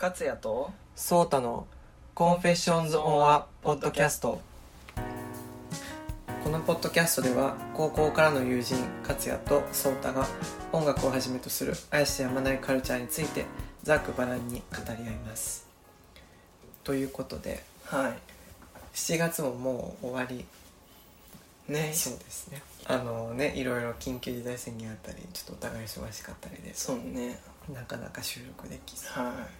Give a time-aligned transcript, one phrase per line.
[0.00, 1.66] 勝也とソータの
[2.14, 4.40] Confessions on a Podcast
[6.42, 8.76] このポッドキャストでは高校からの友人
[9.06, 10.26] 勝也とソータが
[10.72, 13.44] 音楽をはじめとする愛してやまないカルチャーについて
[13.82, 15.68] ざっくばらんに語り合います。
[16.82, 18.14] ということでは
[18.94, 20.46] 7月ももう終わり。
[21.68, 21.92] いね。
[21.92, 22.62] そうですね。
[22.86, 27.38] あのねいろいろ緊急事態宣言あったりちょっとお互い忙しかったりでそうね。
[27.70, 29.06] なかなか収録できず。
[29.08, 29.59] はい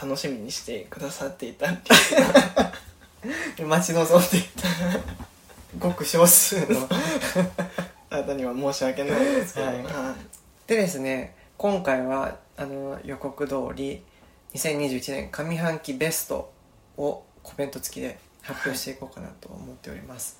[0.00, 3.66] 楽しみにしてくださっていたっていう。
[3.66, 4.68] 待ち望んでいた。
[5.78, 6.88] ごく少数の。
[8.10, 9.84] あなたには申し訳ないですけど、ははい。
[10.66, 14.02] でですね今回はあの予告通り
[14.54, 16.52] 2021年上半期ベスト
[16.96, 20.38] をコメント付きで発表していこうかなと思っております。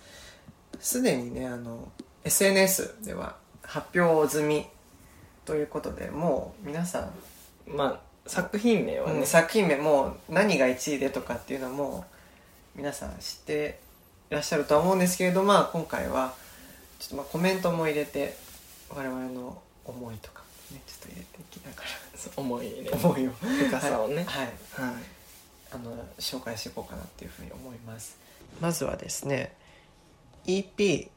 [0.80, 1.88] すで、にねあの
[2.24, 4.66] SNS では発表済み
[5.44, 7.10] ということでもう皆さ
[7.66, 12.04] ん、まあ作品名はね、うん作品名もう何が1位でとかっていうのも
[12.74, 13.78] 皆さん知って
[14.30, 16.34] いらっしゃるとは思うんですけれどまあ今回は
[16.98, 18.36] ちょっとまあコメントも入れて
[18.90, 21.82] 我々の思いとかねちょっと入れていきなが
[22.36, 24.24] 思い思いを深さをね。
[24.24, 24.54] はい、はい。
[25.72, 28.16] あの紹介していこうかなっていうふうに思います。
[28.60, 29.52] まずはですね
[30.46, 31.08] EP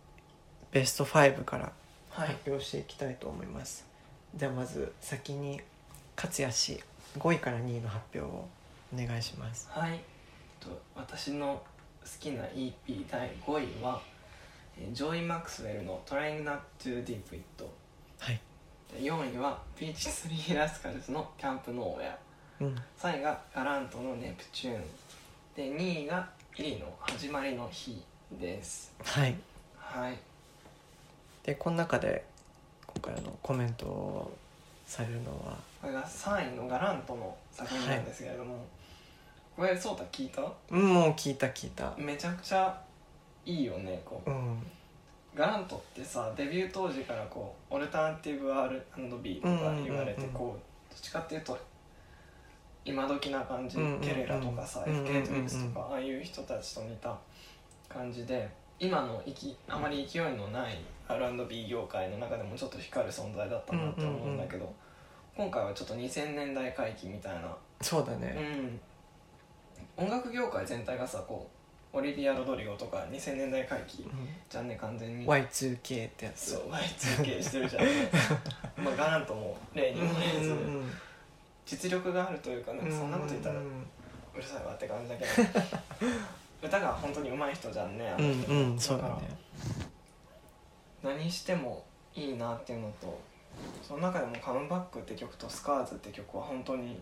[0.71, 1.71] ベスト5から
[2.09, 2.27] はい。
[2.29, 3.85] 発表していきたいと思います、
[4.33, 5.61] ではまず先に
[6.15, 6.83] 勝也氏
[7.17, 8.47] 5位から2位の発表を
[8.93, 9.67] お願いします。
[9.71, 9.99] はい。
[10.59, 11.61] と私の
[12.01, 14.01] 好きな EP 第5位は
[14.77, 17.43] えージョイ・マクスウェルの「Trying Not to Deep It
[18.19, 18.39] はい」
[18.93, 22.17] で4位はピーチツリー・ラスカルズの「Camp Nowhere
[22.61, 24.83] うん」3位がガラントの「ネプチューン」
[25.55, 28.93] で2位がイリの「始まりの日」です。
[29.03, 29.35] はい。
[29.77, 30.17] はい。
[31.43, 32.25] でこの中で
[32.85, 34.37] 今回あのコメントを
[34.87, 35.55] されるのは。
[35.81, 38.65] これが3位のガラントの作品なんですけれども、
[39.55, 40.41] これソータ聞いた？
[40.71, 41.93] うんもう聞いた聞いた。
[41.97, 42.75] めちゃくちゃ
[43.45, 44.29] いいよねこう。
[44.29, 44.57] うん。
[45.35, 51.55] ガラントってさデビュー当時からこうオルタナティブ R&B とか言われてこうどっちかっていうと
[52.83, 57.15] 今時な感じ、ケレラとかさ、FK トリックスとかああいう人たちと似た
[57.87, 58.49] 感じで
[58.79, 64.73] 今のいきあまり勢いのない R&B 業界の中でもちょっと光る存在だったなって思うんだけど、
[65.35, 67.47] 今回はちょっと2000年代回帰みたいな。
[67.47, 68.35] うそうだね。
[69.97, 71.49] ん、音楽業界全体がさこ
[71.93, 74.03] うオリビア・ロドリゴとか2000年代回帰。
[74.03, 74.09] うん。
[74.49, 75.25] じゃんね完全に。
[75.25, 76.51] Y2K ってやつ。
[76.51, 77.83] そう Y2K してるじゃん。
[78.83, 80.91] まあガラントも例にうんも例ずうんうん。
[81.65, 83.85] 実力があるというかねそんなこと言ったらううん
[84.35, 85.61] るさいわって感じだけど。
[86.63, 89.13] 歌が本当に上手い人じゃんねあうんの人うんそうだね
[91.07, 91.83] 何しても
[92.15, 93.19] いいなっていうのと
[93.81, 96.99] その中でも「カムバック」って曲と「スカーズ」って曲は本当に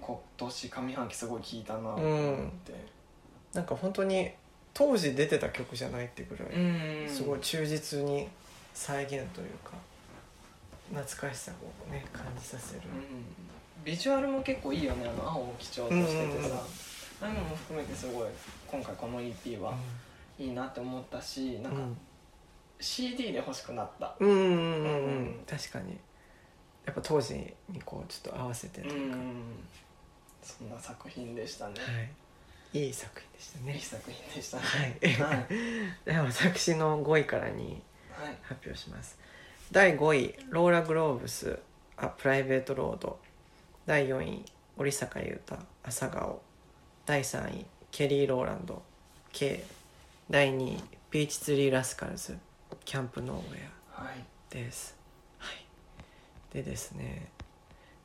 [0.00, 2.94] 今年上半期すごい聴いたなと思って。
[3.54, 4.30] なんか本当に
[4.74, 7.08] 当時出てた曲じゃないってぐらい、うん。
[7.08, 8.28] すごい忠実に
[8.74, 9.70] 再現というか
[10.92, 11.52] 懐かしさ
[11.88, 13.84] をね感じさせる、うん。
[13.84, 16.50] ビジュアルも結構いいよねあの青を基調としててうんうんうん。
[16.50, 16.56] さ
[17.22, 18.28] ああいうのも含めてすごい
[18.68, 19.72] 今回この EP は
[20.36, 21.78] いいなって思ったしなんか
[22.80, 24.14] CD で欲しくなった。
[24.18, 25.44] うんうんうんうん、うん。
[25.46, 25.96] 確かに。
[26.84, 29.42] やっぱ当時にこうちょっと合わせてとういうか、ん
[30.42, 31.74] そんな作品でしたね。
[31.80, 33.74] はい、いい作品でしたね。
[33.74, 34.62] いい作品でしたね。
[34.62, 35.12] はい。
[35.14, 35.46] はい。
[36.04, 38.38] では私の5位から2位はい。
[38.42, 39.18] 発表します。
[39.72, 41.58] 第5位ローラ・グローブス
[41.96, 43.18] 「A Private Road」
[43.86, 44.44] 第4位
[44.76, 46.42] 折坂悠太「朝顔」
[47.06, 48.82] 第3位ケリー・ローランド
[49.32, 49.64] 「K」
[50.28, 52.38] 第2位ピーチツリー・ラスカルズ
[52.84, 54.96] 「Camp Nowhere はい」です。
[55.38, 55.64] はい。
[56.52, 57.28] でですね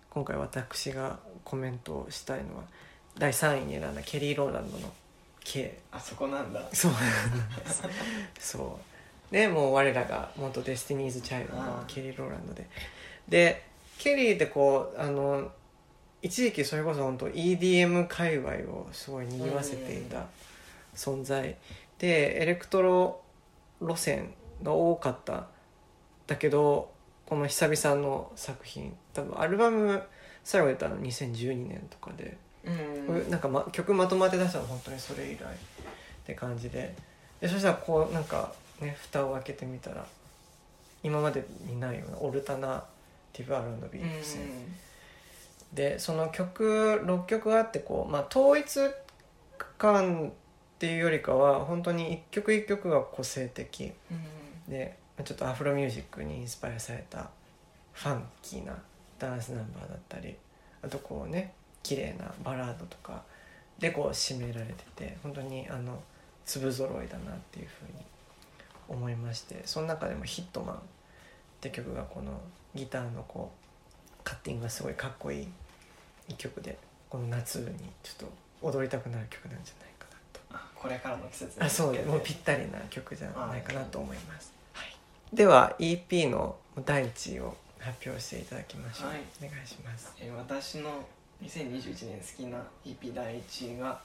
[0.09, 2.63] 今回私がコメントをしたいのは
[3.17, 4.91] 第3位に選んだケリー・ローランドの
[5.43, 6.61] 「K」あそこなんだ。
[6.73, 6.91] そう。
[6.91, 7.01] なん
[7.63, 7.67] で
[8.39, 8.79] すそ
[9.31, 9.33] う。
[9.33, 12.67] でもう我らが元デスティニーズ・チャイルドのケリー・ローランドで。
[13.27, 13.65] で
[13.97, 15.51] ケリーってこうあの
[16.21, 20.25] 一時期それこそ本当 EDM 界隈をすごい賑わせていた
[20.95, 21.55] 存在。
[21.99, 23.21] でエレクトロ
[23.81, 24.33] 路線
[24.63, 25.47] が多かった。
[26.27, 26.91] だけど
[27.25, 30.03] この久々の作品多分アルバム
[30.43, 32.37] 最後出たの2012年とかで。
[32.65, 33.29] うん。
[33.29, 35.45] なんか、ま、曲まとまって出したの本当にそれ以来っ
[36.25, 36.95] て感じで。
[37.41, 40.05] でそしたらこうなんかね蓋を開けてみたら
[41.03, 42.83] 今までにないようなオルタナ
[43.31, 44.41] ティブ R&B うんですね、
[45.73, 48.79] でその曲6曲あってこう、まあ、統一
[49.77, 50.31] 感っ
[50.79, 53.93] ていうよりかは本当に一曲一曲が個性的。
[54.11, 54.39] うん
[54.69, 57.29] でまあちょっとアフロミュージックにインスパイアされた
[57.93, 58.73] ファンキーな
[59.17, 60.35] ダンスナンバーだったり
[60.81, 63.23] あとこうね綺麗なバラードとか
[63.79, 65.99] でこう締められてて本当にあの
[66.45, 68.03] 粒揃いだなっていうふうに
[68.87, 70.79] 思いましてその中でも「ヒットマン」っ
[71.61, 72.39] て曲がこの
[72.75, 75.47] ギターのこうカッティングがすごいかっこいい
[76.27, 76.77] 一曲で
[77.09, 77.65] この夏に
[78.03, 78.29] ちょっ
[78.61, 80.39] と踊りたくなる曲なんじゃないかなと。
[80.51, 84.58] あこれからの季節にあそうもうぴったりな曲じゃないかなと思います、はい、
[85.33, 86.55] では EP の
[86.85, 89.19] 第1位を発表していただきましょう、はい。
[89.39, 90.11] お願いします。
[90.19, 91.05] えー私の
[91.43, 94.01] 2021年好きな EP 第1位が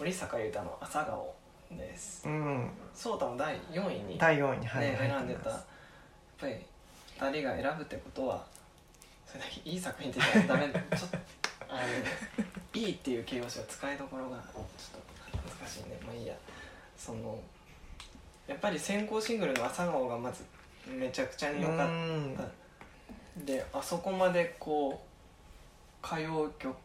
[0.00, 1.34] 織坂優太の「朝顔」
[1.70, 2.26] です。
[2.26, 2.70] うん。
[3.28, 5.50] も第4位に、ね第4位に、はい選んでた。
[5.50, 5.64] やっ
[6.40, 6.54] ぱり
[7.20, 8.44] 2人が選ぶってことは
[9.24, 10.72] それだけいい作品って言ったらダメ。
[10.98, 11.18] ちょっと
[11.68, 11.82] あの
[12.74, 14.64] いいっていう形容詞は使いどころがちょっ
[15.30, 16.34] と難しいねまあいいや。
[16.98, 17.38] その
[18.48, 20.44] やっぱり先行シングルの「朝顔」がまず
[20.86, 21.84] めちゃくちゃに良かった。
[21.86, 22.36] うん。
[23.44, 25.00] であそこまでこ
[26.02, 26.76] う歌謡曲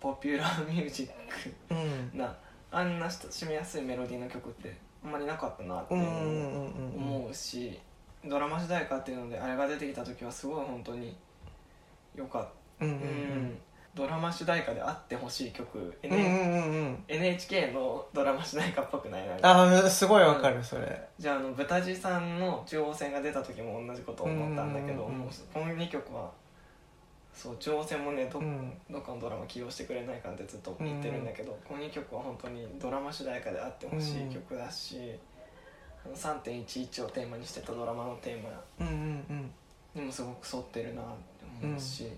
[0.00, 1.10] ポピュラーミュージッ
[1.70, 2.10] うん。
[2.12, 2.36] クな
[2.70, 7.78] あんな親しみやすいメロディーの曲ってあんまりなかったなっていうのをうんうんうんうん思うし
[8.24, 11.16] ドラマ主題歌っていうのであれが出てきた時はすごい本当に
[12.16, 12.48] よかっ
[12.78, 12.96] た、うんうん。
[12.96, 13.58] うん
[13.96, 16.74] ドラマ主題歌であってほしい曲、うんうん N うんうん。
[16.74, 19.26] うん NHK のドラマ主題歌っぽくない？
[19.26, 21.08] なあすごいわかるそれ。
[21.18, 26.30] じゃああの豚地さんの中央線が出た時も同じことを思ったんだけど、うんうんうんもうこの2曲は
[27.32, 28.72] そう中央線もねど,、うん。
[28.90, 34.98] どっかのドラマ起用してくれないかってずっと言ってるんだけど、この2曲は本当にドラマ主題歌であってほしい曲だし、
[36.04, 38.48] あの3.11をテーマにしてたドラマのテーマ
[38.80, 39.50] うんうんうん。
[39.94, 42.10] にもすごく沿ってるなって思うし、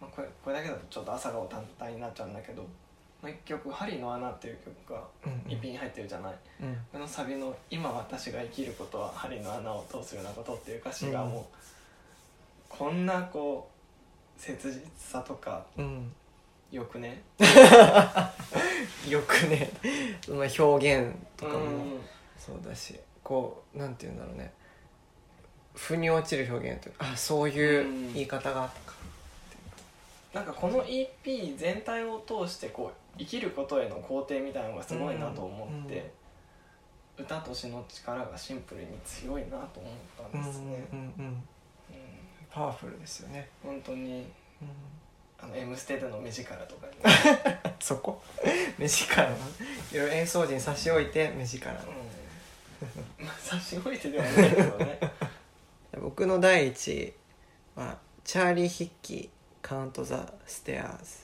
[0.00, 2.68] まあ、これこれだけだとちょっと朝顔単体になっちゃうんだけども
[3.24, 5.38] う1曲「針の穴」っていう曲がうんうん。
[5.58, 6.34] EP に入ってるじゃない。
[6.62, 6.76] うん。
[6.92, 11.44] このサビの「今私が生きることは針の穴を通すようなこと」っていう歌詞がもう、
[12.68, 13.68] こんなこ
[14.38, 16.12] う切実さとかうん。
[16.70, 17.22] よくね？
[19.06, 19.70] よくね。
[20.24, 21.58] その表現とかも。
[21.58, 22.00] うん
[22.38, 24.50] そうだしこうなんて言うんだろうね。
[25.74, 28.96] 腑に落ちる表現というかあそういう言い方があったか
[30.32, 36.12] なんかこの EP 全体を通してこう生きることへの肯定みたいなのがすごいなと思って、
[37.18, 41.42] 歌と詩の力がシンプルに強いなと思ったんですね、うんうんうんうん。
[42.50, 44.26] パワフルですよね、本当に
[44.62, 44.68] うん、
[45.42, 46.94] あの「M ステ」での目力とかに、
[47.80, 48.22] そこ？
[48.78, 49.30] 目力？
[49.30, 49.36] の
[49.92, 51.72] いろいろ演奏時に差し置いて目力。
[51.72, 51.80] の
[53.18, 55.00] うん、まあ差し置いてではないけどね。
[56.00, 57.12] 僕の第一位
[57.80, 59.28] はチャーリー・ヒッキー
[59.70, 61.18] 「カウント・ザ・ステアーズ」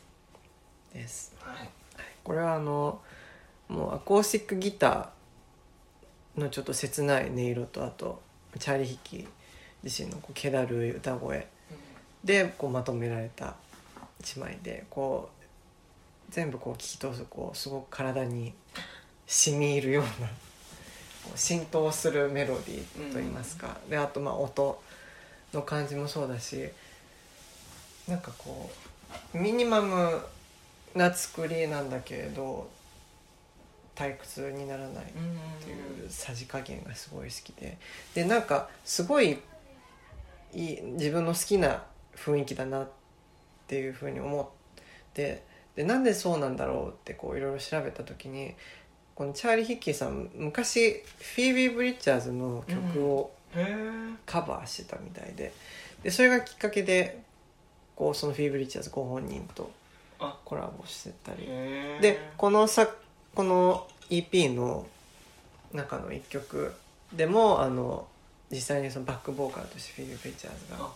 [0.95, 1.35] です。
[1.41, 1.69] はい。
[2.23, 3.01] これはあの
[3.67, 8.23] もうアコースティックギターのちょっと切ない音色とあと
[8.61, 9.27] チャーリー・ヒッキー
[9.83, 11.49] 自身のこう気だるい歌声
[12.23, 13.57] でこうまとめられた
[14.21, 18.55] 一枚でこう全部こう聞き通すとこうすごく体に
[19.27, 20.29] 染み入るような
[21.35, 24.81] 浸透するメロディーといいますか、であとまあ音
[25.53, 26.71] の感じもそうだし
[28.09, 28.71] なんかこ
[29.35, 30.21] うミニマム
[30.95, 32.69] な作りなんだけれど
[33.95, 35.05] 退屈にならないうんっ
[35.65, 37.79] ていうさじ加減がすごい好きで。
[38.15, 39.39] でなんかすごい
[40.55, 41.83] いい自分の好きな
[42.17, 42.89] 雰囲気だなっ
[43.67, 44.47] ていうふうに思っ
[45.13, 45.43] て
[45.75, 48.55] でなんでそうなんだろうってこういろいろ調べた時に
[49.15, 52.21] このチャーリー・ヒッキーさん昔フィービー・ブリッチャー。
[52.21, 53.33] ズの曲を
[54.27, 55.53] カバーしてたみたいで。
[56.03, 57.26] でそれがきっかけで
[57.97, 59.71] こうそのフィーブリッチャーズご本人と
[60.21, 60.37] あ。
[60.45, 61.47] コラボしてたり。
[62.01, 62.89] でこのさ
[63.35, 64.87] この EP の
[65.73, 66.73] 中の一曲
[67.13, 68.07] でもあの
[68.51, 70.89] 実際にそのバックボーカルとしてフィール・フィッチャーズが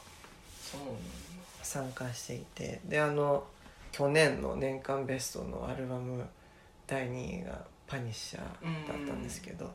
[1.62, 2.80] 参加していて。
[2.84, 3.44] であの
[3.92, 6.24] 去年の年間ベストのアルバム
[6.86, 8.42] 第2位が「パニッシャー」
[8.88, 9.70] だったんですけど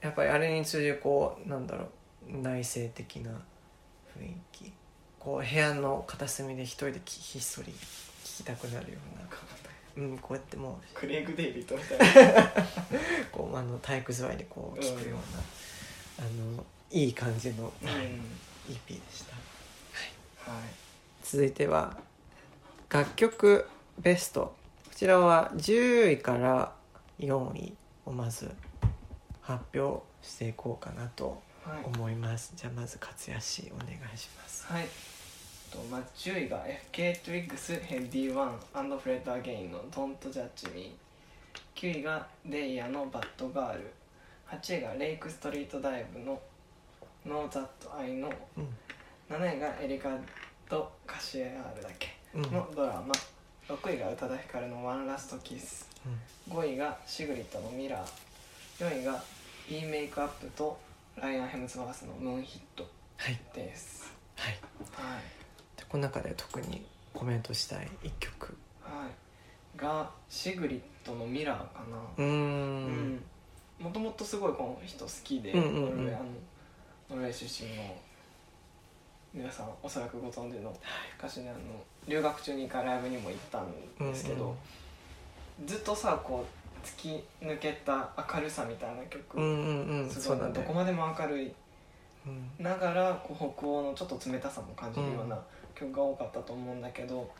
[0.00, 1.88] やっぱりあれに通じるこうなんだろ
[2.30, 3.30] う内省的な
[4.18, 4.72] 雰囲気
[5.24, 7.78] こう部屋の片隅で一人できひっそり聴
[8.22, 8.98] きたくなるよ
[9.96, 10.94] うな、うん、こうやってもう。
[10.94, 11.94] クレイグ・デイビッドみた。
[11.94, 11.98] い
[12.34, 12.52] な
[13.32, 17.88] こうあの体育座りでこう聴くような、あのいい感じの、うん。
[17.88, 18.06] はい
[18.68, 20.50] EP でした。
[20.50, 20.62] はい。
[21.22, 21.98] 続いては
[22.90, 23.66] 楽曲
[23.98, 24.54] ベスト。
[24.88, 26.72] こちらは10位から
[27.18, 28.50] 4位をまず
[29.40, 31.84] 発表していこうかなとはい。
[31.84, 34.66] 思います、じゃあまず勝谷お願いします。
[34.66, 35.13] はい
[35.74, 38.58] とまず10位が FK トリックスヘッディワン
[38.96, 40.94] フレッドアゲインの Don't Judge Me
[41.74, 43.90] 9位が Daya の Bad Girl
[44.50, 46.40] 8位がレイクストリートダイブの
[47.24, 47.66] No That
[47.98, 48.68] I Know うん。
[49.28, 50.10] 7位が Erika
[50.68, 52.42] de Casier だっけうん。
[52.52, 53.12] の Drama。
[53.68, 55.88] 6位が宇多田ヒカルの「One Last Kiss」
[56.50, 58.08] 5位がシグリッドの「ミラー」
[58.78, 59.20] 4位が
[59.68, 60.78] E メイクアップと
[61.16, 64.12] ライアン・ヘムズワースの「ムーンヒットはい」です。
[64.36, 64.52] はい。
[64.52, 65.22] はい。
[65.22, 65.43] で
[65.94, 68.56] この中で特にコメントしたい一曲。
[68.82, 69.78] はい。
[69.78, 72.24] がシグリッドの「ミラー」かな。
[72.24, 73.22] うん。
[73.78, 75.70] もともとすごいこの人好きで、うんうんう
[76.00, 76.06] ん。
[76.08, 76.10] ノ
[77.10, 77.94] ルウェー出身の
[79.32, 80.76] 皆さんおそらくご存知の
[81.16, 81.58] 歌手であの
[82.08, 83.70] 留学中に1回ライブにも行ったん
[84.10, 84.56] ですけど、
[85.64, 90.10] ずっとさこう突き抜けた明るさみたいな曲、うんうんうん。
[90.10, 91.54] すごいどこまでも明るい。
[92.26, 92.50] うん。
[92.58, 95.40] ながらこう北欧のちょっと冷たさも感じるような
[95.74, 97.30] 曲が多かったと思うんだけど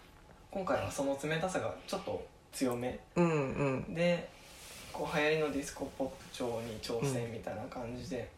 [0.51, 2.99] 今回はその冷たさがちょっと強め。
[3.17, 3.53] うん
[3.87, 3.95] うん。
[3.95, 4.29] で
[4.93, 8.29] こう流行りのディスコポップ調に挑戦みたいな感じで、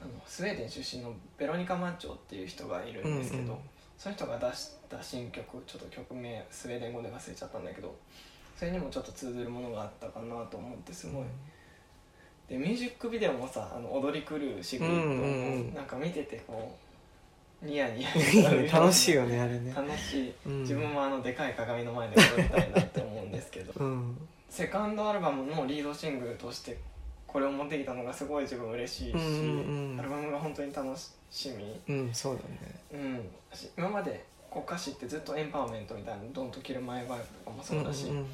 [0.00, 3.56] あのスウェーデン出身のベロニカ・マッジョっていう人がいるんですけど、うんうん。
[3.98, 7.94] その人が出した新曲ちょっと曲名スウェーデン語で忘れちゃったんだけど
[8.56, 11.24] それにもちょっと通ずるものがあったかなと思ってすごい、
[12.48, 15.74] でミュージックビデオもさあの踊り狂うシグリッドうんうんうん。
[15.74, 16.83] なんか見ててこう
[17.64, 19.72] ニヤニヤ楽しいよねあれね。
[19.74, 20.60] 楽しい、うん。
[20.60, 23.72] 自分もあのでかい鏡の前で踊りたいなって思うんですけど。
[23.82, 24.28] うん。
[24.50, 26.78] セカンドアルバムのリードシングルとして
[27.26, 30.00] これを持ってきたのがすごい自分嬉しいし、うんうんうん。
[30.00, 30.96] アルバムが本当に楽
[31.30, 32.74] しみ、うんそうだね。
[32.92, 38.26] うん、私今までこう歌詞ってずっとエンパワーメントみたいな「ドンとキルマイバイブ」とかもそうだし、んん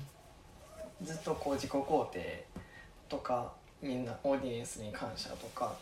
[1.03, 2.45] ずっとこう自己肯定
[3.09, 5.75] とかみんなオーディエンスに感謝とか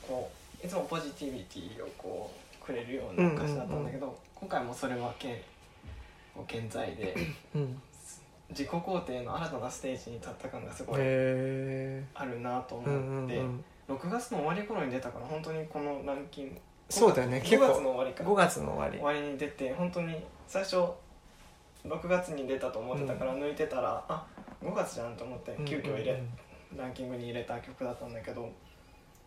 [0.00, 0.30] こ
[0.62, 5.42] ういつもポジティビティをこうくれるような歌詞だったんだけど、今回もそれはけ
[6.46, 7.14] 健在で
[7.54, 7.60] うん。
[7.62, 7.82] うん
[8.50, 13.96] 自己肯定の新たなステージに立った感がすごいへあるなと思えうんって、うんうん。
[13.96, 17.38] 6月の終わり頃に出たから本当にこのランキングそうだよね。
[17.38, 18.24] 5結構月の終わりか。
[18.24, 18.96] 5月の終わり。
[18.96, 24.26] 終わりに出て本当に最初6月に出たと思ってたから抜いてたら、あ
[24.62, 26.22] 5月じゃんと思って急遽入れ、
[26.74, 28.50] ランキングに入れた曲だったんだけど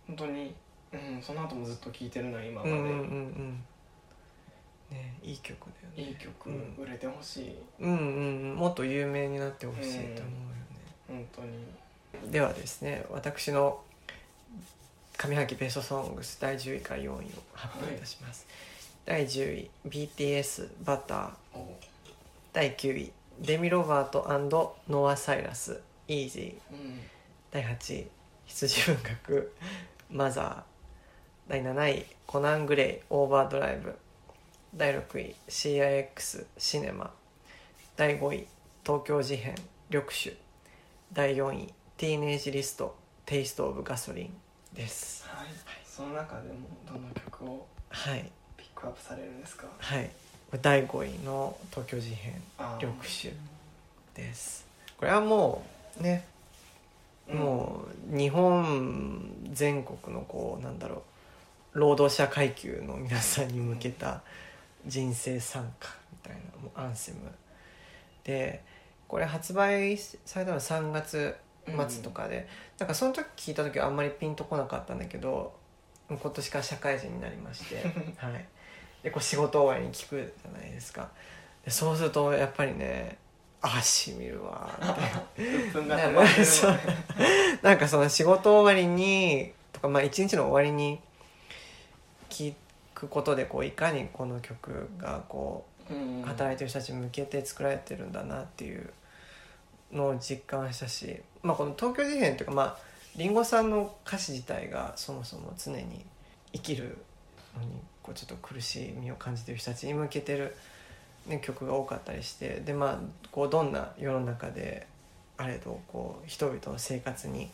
[0.08, 0.56] 本当に、
[0.94, 3.64] うん、その後もずっと聴いてるな今まで、うんうんうんうん。
[4.92, 6.10] ねいい曲だよね。
[6.10, 6.76] いい曲、うん。
[6.78, 7.56] 売れてほしい。
[7.80, 8.56] うんうんうん。
[8.56, 10.26] もっと有名になってほしいと思うよね、
[11.08, 12.32] 本当に。
[12.32, 13.80] ではですね私の
[15.18, 17.20] 上半期ベストソングス第10位から4位を
[17.54, 18.46] 発表いたします、
[19.06, 21.78] 第10位 BTS バターお
[22.52, 24.28] 第9位デミ・ロバート
[24.90, 27.00] ノア・サイラスイージーうん。
[27.50, 28.08] 第8位
[28.46, 29.54] 羊文学
[30.10, 30.71] マザー
[31.48, 33.98] 第7位コナン・グレイオーバードライブ。
[34.76, 37.12] 第6位 CIX シネマ。
[37.98, 38.48] 第5位
[38.86, 39.56] 東京事変
[39.90, 40.36] 緑種
[41.12, 42.96] 第4位ティーネージリスト
[43.26, 44.34] テイスト・オブ・ガソリン
[44.74, 45.26] です。
[45.28, 45.48] はい、
[45.86, 48.32] その中でもどの曲をはい。
[48.56, 49.68] ピックアップされるんですか？
[49.78, 50.10] はい。
[50.62, 52.42] 第5位の東京事変
[52.80, 53.34] 緑種
[54.14, 54.66] です。
[54.98, 55.64] これはも
[56.00, 56.26] うね
[57.30, 57.40] うん。
[57.40, 61.02] もう日本全国のこうなんだろう
[61.74, 64.22] 労働者階級の皆さんに向けた
[64.86, 67.20] 人生参加みたいなもうアンセム
[68.24, 68.64] で
[69.08, 71.36] これ発売されたのは3月
[71.90, 72.48] 末とかで、
[72.80, 75.54] なんかその時聞いた時はあんまりピンとこなかったんだけど
[76.10, 77.76] 今年から社会人になりまして、
[78.18, 78.46] はい、
[79.04, 81.10] でこう仕事終わりに聞くじゃないですか。
[81.64, 83.18] でそうするとやっぱりね
[83.62, 85.46] あしみるわって。
[87.62, 91.00] なんかその仕事終わりにとかまあ一日の終わりに
[92.32, 92.54] 聞
[92.96, 98.90] くことでこういかにこの曲がこう働いてる人たちに向けて作られてるんだなっていう
[99.92, 102.78] のを実感したし、まあ、この東京事変というかまあ
[103.18, 106.06] りんごさんの歌詞自体がそもそも常に
[106.54, 106.98] 生きる
[107.58, 110.56] のにこうちょっと苦しみを感じてる人たちに向けてる、
[111.28, 113.00] ね、曲が多かったりしてでまあ
[113.32, 114.88] こうどんな世の中で
[115.38, 117.50] あれどこう人々の生活に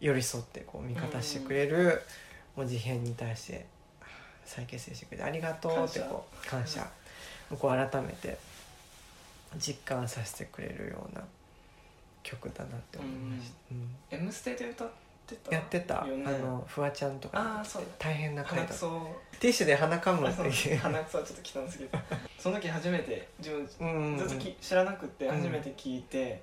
[0.00, 2.00] 寄り添ってこう味方してくれる、
[2.54, 3.77] もう事変に対してあ
[4.48, 6.88] 再結成してくれてありがとうってこう感謝。
[7.50, 8.36] をこう改めて
[9.56, 11.22] 実感させてくれるような
[12.22, 14.88] 曲だなって思いました、うん「M ステ」で歌っ
[15.26, 15.54] てた？
[15.54, 17.82] やってた、よねあのフワちゃんとかあーそう。
[17.98, 20.78] 大変な回だティッシュで鼻かむっていう。
[20.78, 21.90] 鼻くそはちょっと汚すぎる
[22.38, 26.42] その時初めて自分うんうんずっとき知らなくって初めて聞いて、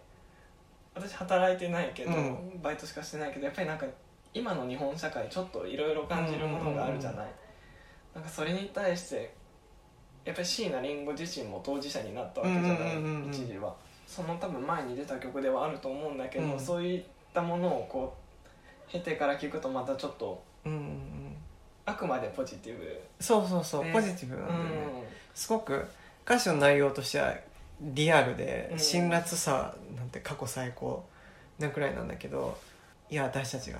[0.95, 2.61] 私働いてないけど、うん。
[2.63, 3.85] バイトしかしてないけどやっぱりなんか
[4.33, 7.27] 今の日本社会ちょっといろいろ感じるものがあるじゃない、
[8.15, 9.33] なんかそれに対して
[10.23, 13.75] やっぱり椎名林檎自身も当事者になったわけじゃない、一時は。
[14.07, 16.59] その多分前に出た曲ではあると思うんだけど、うん。
[16.59, 17.03] そういっ
[17.33, 18.15] たものをこ
[18.87, 21.35] う経てから聞くとまたちょっとうんうんうん。
[21.85, 23.01] あくまでポジティブ。
[23.19, 23.91] そうそうそう、ね。
[23.93, 25.03] ポジティブなんだよね、うん。
[25.33, 25.85] すごく
[26.25, 27.35] 歌詞の内容としては
[27.81, 28.79] リアルでうん。
[28.79, 31.03] 辛辣さなんて過去最高
[31.59, 32.57] なくらいなんだけど
[33.09, 33.79] いや私たちが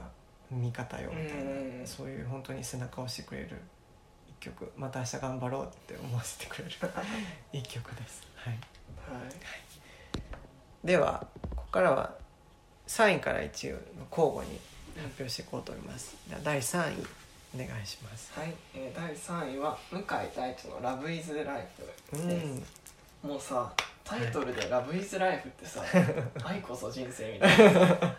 [0.51, 3.57] 味方よみたいな、うんそういう本当に背中を押してくれる一
[4.45, 6.71] 曲また明日頑張ろうって思わせてくれる
[7.51, 9.19] 一曲です、はい、は
[10.83, 10.87] い。
[10.87, 11.25] では
[11.55, 12.13] ここからは
[12.87, 13.79] 3位から1位の
[14.11, 14.59] 交互に
[14.95, 16.15] 発表していこうと思います。
[16.29, 17.05] では第3位
[17.55, 18.31] お願いします。
[18.37, 21.67] はい、えー、第3位は向井太一の「ラブイズライ
[22.11, 23.29] フうん。
[23.29, 23.73] もうさ
[24.03, 25.83] タイトルで「ラブイズライフってさ
[26.45, 28.15] 愛こそ人生みたいな。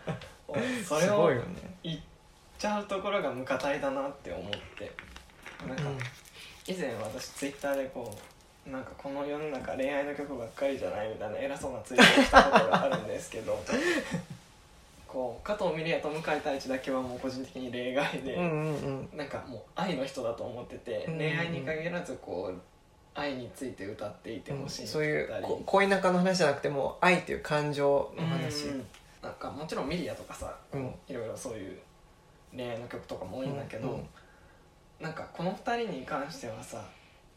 [0.85, 1.29] それを
[1.83, 1.99] 言っ
[2.57, 4.91] ちゃうところが無価体だなって思って
[5.65, 5.83] なんか
[6.67, 8.13] 以前私ツイッターでこ
[8.67, 13.57] うなんかこの世の中恋愛の曲ばっかりじゃないみたいな偉そうなツイートをしたことがあるんですけど
[15.07, 19.17] こう加藤ミリアと向井太一だけはもう個人的に例外で、うんうんうん。
[19.17, 22.61] なんかもう愛の人だと思ってて、うん恋愛に限らずこう
[23.15, 28.65] 愛について歌っていてほしい、そういう恋仲の話じゃなくてもう愛っていう感情の話。
[28.65, 28.87] うん
[29.19, 30.93] なんかもちろんミリアとかさ、うん。
[31.07, 31.79] いろいろそういう
[32.55, 34.09] 恋愛の曲とかも多いんだけど、うんうん
[34.99, 36.83] なんかこの2人に関してはさ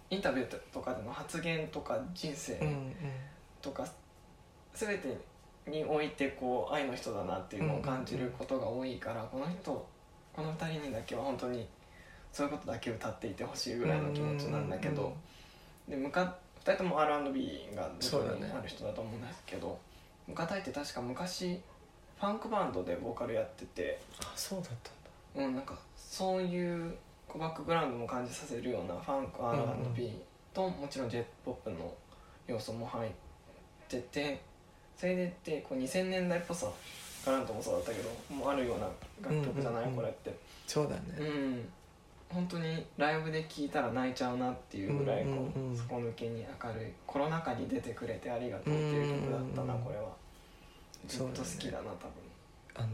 [0.08, 2.58] インタビューとかでの発言とか人生
[3.62, 3.86] とか、
[4.74, 5.16] 全て
[5.68, 9.86] においてこう愛の人だなっていうのを感じることが多いから、この人
[10.32, 11.66] この2人にだけは本当に
[12.32, 15.14] そういうことだけ歌っていてほしいぐらいの気持ちなんだけど、
[15.88, 19.78] で向か2人とも R&B がずっとある人だと思うんですけど
[20.26, 21.60] 向かたいって確か昔
[22.18, 24.70] ファンクバンドでボーカルやってて、あそうだっ
[25.34, 25.48] たんだ。
[25.48, 26.94] うん、なんかそういう
[27.30, 30.10] こうバックグラウンドも感じさせるようなファンク R&B
[30.52, 31.94] ともちろん j p o p の
[32.48, 33.10] 要素も入っ
[33.88, 34.40] てて
[34.96, 36.66] それでってこう2000年代っぽさ
[37.24, 38.88] ガラントもそうだったけどもうあるような
[39.22, 40.34] 楽曲じゃない、これって。
[40.66, 41.02] そうだね。
[41.18, 41.68] うん。
[42.30, 50.08] 本当にライブで聴いたら泣いちゃうなっていうぐらいこう、底抜けに明るいコロナ禍に出てくれてありがとうっていう曲だったな、これは。
[51.06, 51.90] ずっと好きだな
[52.74, 52.88] あの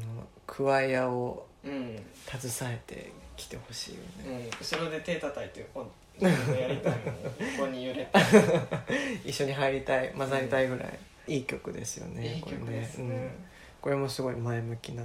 [0.46, 5.86] クワイアを携えてきてほしいよね、うん、後ろで手叩いてこ
[6.20, 6.30] う や
[6.68, 8.10] りたいのに横に揺れて。
[9.24, 13.04] 一緒に入りたい混ざりたいぐらい、いい曲ですよねいい曲ですね。
[13.10, 13.30] これうん。
[13.82, 15.02] これもすごい前向きな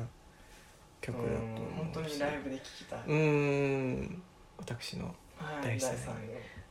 [1.01, 1.39] 曲だと
[1.75, 4.23] 本当にライブで聴きたい、うーん。
[4.57, 6.61] 私のはい、大好き第三位。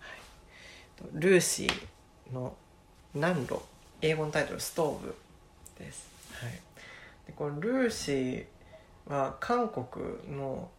[1.14, 2.55] ルーシーの
[3.14, 3.61] 「南路」
[4.03, 5.14] 英語のタイトル「ストーブ」
[5.79, 6.53] です、はい、
[7.27, 8.46] でこのルーシー
[9.07, 9.87] は韓国
[10.37, 10.70] の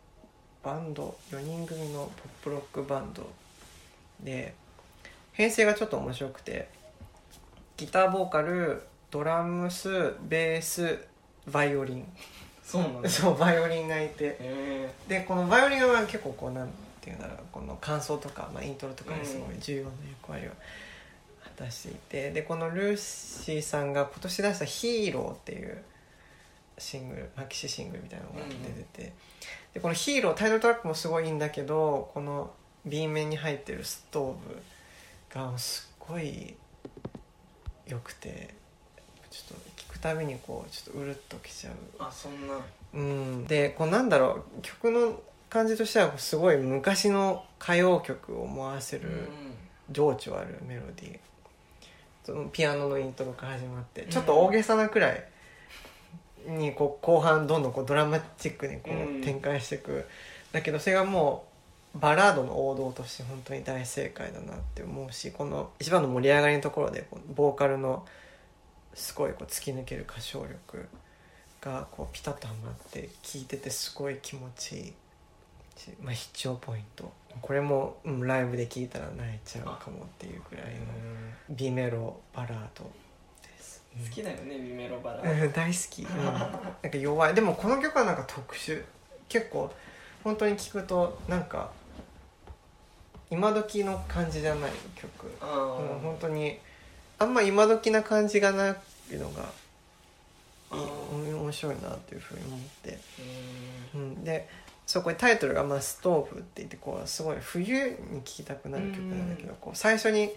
[0.63, 2.11] バンド4人組のポッ
[2.43, 3.27] プロックバンド
[4.23, 4.53] で
[5.33, 6.69] 編成がちょっと面白くて
[7.77, 10.99] ギターボーカルドラムスベース
[11.49, 12.07] バイオリン。
[12.63, 13.09] そうなんだ。
[13.09, 14.37] そうバイオリンがいて。
[14.39, 16.69] へでこのバイオリンは結構こうなん
[17.01, 20.51] ていうんだろうこの感想とか、まあ、イントロとかですごい重要な役割を
[21.43, 22.31] 果たしていて。
[22.31, 25.83] でこのルーシーさんが今年出した「ヒーロー」っていう
[26.77, 29.13] シングルマキシシングルみたいなのが出てて、
[29.73, 32.51] でこの「ヒーロー」タイトルトラックもすごいいいんだけどこの
[32.85, 34.61] B 面に入ってるストーブ
[35.51, 36.55] がすっごい
[37.87, 38.53] 良くて
[39.29, 41.73] ちょっと聞くたびにこうちょっとうるっときちゃう。
[41.99, 42.55] あそんな。
[42.93, 49.29] うん、でこうなんだろう曲の感じとしてはすごい昔の歌謡曲を思わせる
[49.89, 51.19] 情緒あるメロディー。
[52.25, 55.30] そのピアノのイントロから始まってちょっと大げさなくらい
[56.47, 60.05] にこう後半どんどんこうドラマチックにこう展開していく、
[60.51, 61.45] だけどそれがも
[61.95, 68.05] うバラードの王道として本当に大正解だなって思うしこの一番の盛り上がりのところでボーカルの
[68.93, 70.87] すごいこう突き抜ける歌唱力
[71.61, 74.93] がこうピタッとはまって聴いててすごい気持ちいい、
[76.01, 77.11] まあ、必聴ポイント。
[77.41, 82.91] これも、うん、ライブで聴いたら泣いちゃうかもっていうくらいの B メロバラード、
[83.99, 85.31] 好きだよねビメロバラ。
[85.31, 87.33] うん大好き、うん、なんか弱い。
[87.33, 88.83] でもこの曲はなんか特殊。
[89.27, 89.71] 結構
[90.23, 91.71] 本当に聴くとなんか
[93.29, 95.09] 今時の感じじゃない曲。
[95.41, 96.57] あもうー本当に
[97.19, 99.45] あんま今時な感じがないのが
[100.71, 102.97] 面白いなっていうふうに思って、
[103.93, 104.47] ううん、で
[104.85, 110.31] そこにタイトルがまあ「ストーブ」って言ってこうすごい冬に聴きたくなる曲なんだけどこう最初に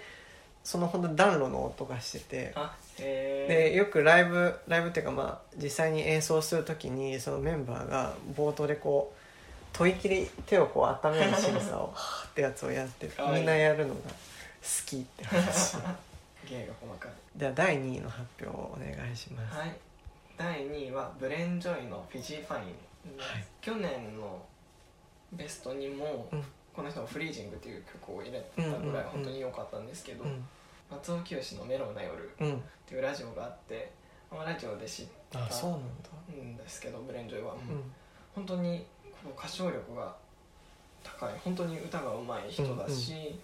[0.64, 2.54] その本当暖炉の音がしてて
[2.96, 11.94] でよくライブライブっていうかまあ実際に演奏する時にそのメンバーが冒頭でこう吐息で手をこう温める仕草を
[12.28, 14.08] ってやつをやってみんなやるのが好
[14.86, 15.76] きって話。
[16.48, 17.08] 芸が細か。
[17.08, 19.76] いでは第2位の発表をお願いします、はい。
[20.36, 22.66] 第2位は Bren Joy の「フィジーファイン」
[23.16, 23.32] です。
[23.32, 23.44] はい。
[23.60, 24.42] 去年の
[25.32, 30.46] ベストにも、うんこの人の「フリージング」っていう曲を入れたぐらい本当に良かったんですけど、うん。
[30.90, 32.54] 松尾潔の「メロウな夜」うん。
[32.56, 33.90] っていうラジオがあって
[34.30, 37.92] まあラジオで知ったそうなんですけど Bren Joy は、うん。
[38.34, 38.86] 本当に
[39.22, 40.14] この歌唱力が
[41.02, 41.34] 高い。
[41.44, 43.38] 本当に歌が上手い人だし、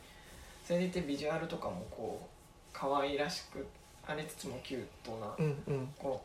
[0.65, 2.27] それでいてビジュアルとかもこう
[2.73, 3.67] 可愛らしく
[4.07, 5.95] ありつつもキュートな、うんうん。
[5.99, 6.21] こ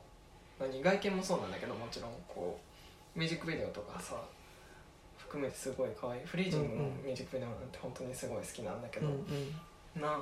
[0.60, 2.60] う何外見もそうなんだけどもちろんこ
[3.16, 4.16] うミュージックビデオとかさ
[5.36, 6.22] 含めてすごい可愛い。
[6.24, 9.08] フリージングのミュージックビデオなんて本当にすごい好きなんだけど、
[10.00, 10.18] な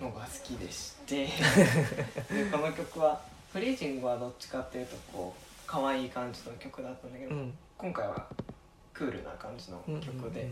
[0.00, 1.26] のが好きでして。
[2.28, 3.20] でこの曲は
[3.52, 7.56] フリージングはどっちかっていうとこう可愛い感じの曲だったんだけど、うん。
[7.78, 8.26] 今回は
[8.92, 10.50] クールな感じのうん曲で、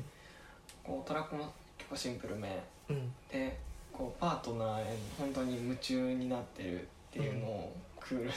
[0.85, 2.63] こうトラックも結構シンプルめ。
[2.89, 3.13] うん。
[3.29, 3.59] で
[3.93, 8.33] こうパートナーへ本当に夢中になってるっていうのをクールな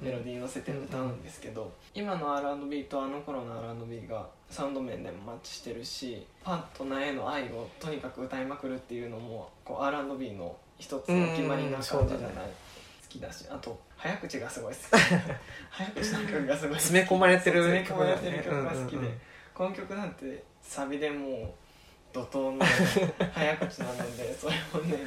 [0.00, 15.00] メロディー乗せて歌うんですけど、今の R&B とあの頃の R&B がサウンド面でもマッチしてるしパートナーへの愛をとにかく歌いまくるっていうのもこう R&B の一つの決まりな感じじゃない、好きだしあと早口がすごい好き
[15.70, 19.20] 早口の曲がすごい詰め込まれてる詰め込まれてる曲が好きで、うんうんうん。
[19.54, 21.50] この曲なんてサビでもう
[22.12, 22.64] 怒涛の
[23.32, 24.98] 早口なので それをね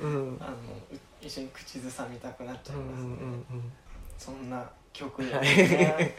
[0.00, 0.38] うん。
[0.40, 0.56] あの
[0.92, 3.72] う一緒に口ずさみたくなっちゃいうんうますね、んうん。
[4.18, 5.56] そんな曲ではすい。
[5.56, 6.14] ね、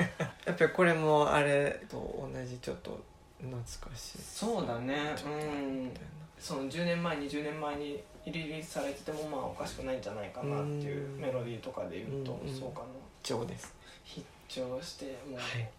[0.45, 2.99] やっぱりこれもあれと同じちょっと
[3.39, 4.17] 懐かしい。
[4.21, 5.15] そうだね。
[5.25, 5.91] うん。
[6.39, 11.21] その10年前20年前にリリースされててもまあおかしくないんじゃないかなっていううん。
[11.21, 12.85] メロディーとかで言うとうんうんそうかな。
[12.87, 12.91] な
[13.23, 15.69] 上です必聴してもうはい。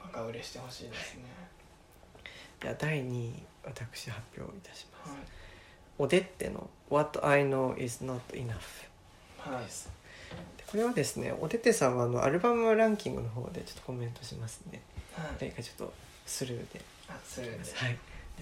[0.00, 1.24] バカ売れしてほしいですね。
[2.60, 5.18] では第2位私発表いたします、はい
[6.00, 8.54] オデッテの「What I Know Is Not Enough
[9.38, 9.64] はい」
[10.56, 14.80] でこれはですねオデッテさんはあのアルバムランキングの方でちょっとコメントしますね。
[15.12, 15.26] はい。
[15.38, 15.92] 誰かちょっと
[16.24, 16.80] スルーで。
[17.06, 17.52] あそれで。
[17.58, 17.98] はい。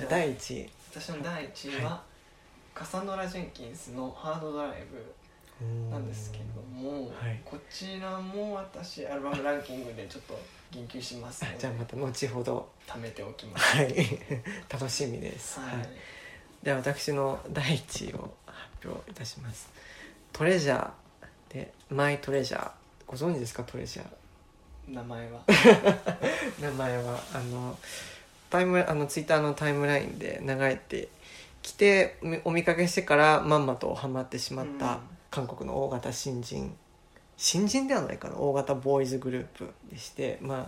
[0.09, 0.71] 第1位。
[0.93, 2.03] 私の第1位は、は
[2.75, 5.15] カサンドラ・ジェンキンスの「ハードドライブ」
[5.91, 7.41] なんですけども、はい。
[7.45, 10.39] こちらも私アルバムランキングでちょっと
[10.71, 12.69] 言及しますのであじゃあまた後ほど。
[12.87, 13.77] 貯めておきます。
[13.79, 13.95] はい。
[14.71, 15.89] 楽しみです、はい、はい
[16.63, 19.69] では私の第1位を発表いたします。
[20.33, 22.71] トレジャーでマイトレジャー。
[23.07, 23.63] ご存知ですか？
[23.65, 24.07] トレジャー。
[24.95, 25.41] 名前は。
[26.61, 27.21] 名前は。
[27.35, 27.79] あの
[28.51, 31.09] タイムあのツイッターのタイムラインで流れて
[31.63, 34.99] きてみお見かけしてからまんまとハマってしまったうん。
[35.31, 36.77] 韓国の大型新人。
[37.37, 38.37] 新人ではないかな？
[38.37, 40.67] 大型ボーイズグループでしてまあ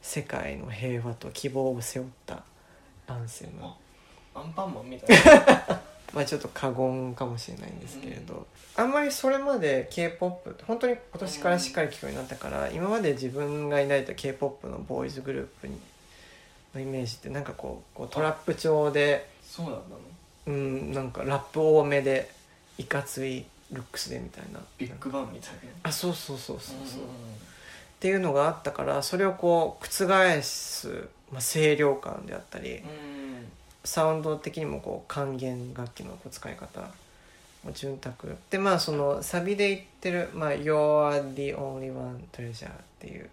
[0.00, 2.44] 世界の平和と希望を背負った
[3.08, 3.62] アンセム
[4.34, 5.82] アンパンマンみたいな。
[6.12, 15.80] まあちょっと過言かもしれないんですけれど、あんまりそれまで k p o p 本当に今年からしっかり聴くようになったから、今まで自分が抱いた k p o p のボーイズグループに
[16.74, 19.96] のイメージってなんかこうこうトラップ調でそうなんだの
[20.46, 22.30] うんなんかラップ多めで
[22.78, 24.60] いかついルックスでみたいな。
[24.78, 25.58] ビッグバンみたいな。
[25.84, 27.04] あそうそうそうそうそう、ん。
[27.04, 27.06] っ
[28.00, 32.82] ていうのがあったからそれをこう覆す、まあ、清涼感であったり、うん
[33.84, 36.80] サウンド的にもこう還元楽器のこう使い方
[37.64, 38.14] も潤沢。
[38.50, 43.28] でまあそのサビで言ってる「まあ、You're the only one treasure」っていう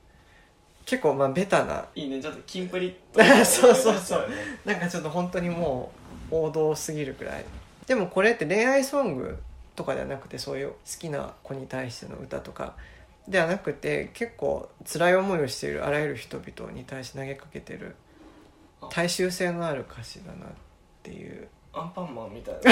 [0.85, 1.85] 結構まあベタな。
[1.93, 2.21] いいね。
[2.21, 2.95] ちょっとキンプリ
[3.45, 4.29] そうそうそう。
[4.65, 5.91] なんかちょっと本当にも
[6.31, 7.45] う王道すぎるくらい。
[7.85, 9.38] でもこれって恋愛ソング
[9.75, 12.75] とかではなくてそういう好きな子に対しての歌とか。
[13.27, 17.95] ではなくて結構辛い思いをしているあらゆる人々に対して投げかけてる
[18.89, 20.50] 大衆性のある歌詞だなっ
[21.04, 21.48] ていう。
[21.74, 22.72] アンパンマンみたいな。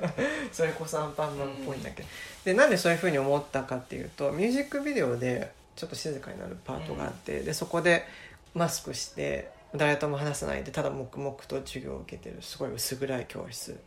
[0.52, 2.08] それこそアンパンマンっぽいんだけど、
[2.44, 8.04] でなんでそういうふうに思ったかっていうとミュージックビデオでちょっと静かになるパートがあって、でそこで
[8.54, 13.78] マスクして誰とも話さないでただ黙々と授業を受けてるすごい薄暗い教室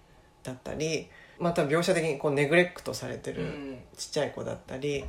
[0.44, 3.78] だったりまた描写的にこうネグレクトされてるうん。
[3.98, 5.04] ちっちゃい子だったり、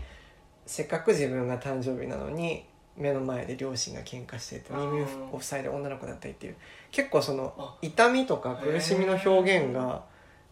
[0.67, 2.65] せっかく自分が誕生日なのに
[2.97, 6.57] 目の前で両親が喧嘩してて耳を塞いで女の子だったりっていう。
[6.91, 7.75] 結構そのあ。
[7.83, 10.03] 痛みとか苦しみの表現が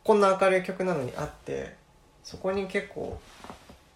[0.03, 1.75] こんな明るい曲なのにあって
[2.23, 3.21] そこに結構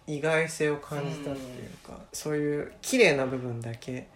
[0.07, 4.07] 意外性を感じたっていうか、そういう綺麗な部分だけ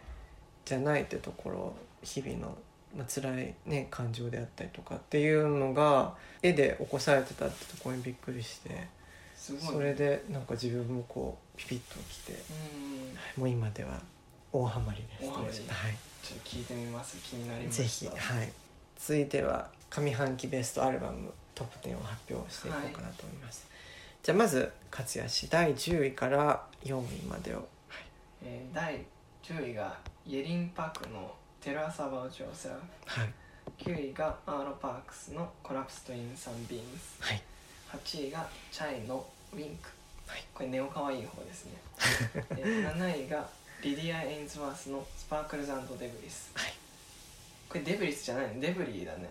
[0.66, 2.56] じゃないってところ日々の、
[2.96, 6.14] まあ辛い、ね、感情であったりとかっていうのが
[6.44, 8.88] 絵で起こされてたってところにびっくりして
[9.36, 12.34] それでなんか自分もこうピピッときて
[13.38, 13.42] うん。
[13.42, 14.00] もう今では
[14.52, 15.04] 大ハマり。
[15.04, 15.52] です大ハマり。
[15.52, 15.58] はい。
[16.24, 17.18] ちょっと聞いてみます。
[17.18, 18.08] 気になりまぜひ。
[18.08, 18.16] はい。
[19.00, 23.66] 続いては上半期ベストアルバムトップ10を発表していこうかなと思います、
[24.22, 27.68] じゃあまず勝谷氏第10位から4位までを、
[28.44, 29.04] えー第
[29.44, 31.34] 10位がイェリン・ペクの
[31.64, 32.74] 「Tell Us About Yourself
[33.06, 33.34] はい」
[33.84, 37.42] 9位がアーロ・パークスの「Collapsed in Sunbeams はい」
[37.92, 39.90] 8位がチャイの WINK、
[40.28, 40.44] はい。
[40.54, 41.74] これネオかわいい方ですね。
[42.56, 43.50] で7位が
[43.82, 46.52] リディア・エインズワースの Sparkles & Debris。
[46.54, 46.74] はい。
[47.70, 48.60] これデブリスじゃないの？
[48.60, 49.30] デブリーだね。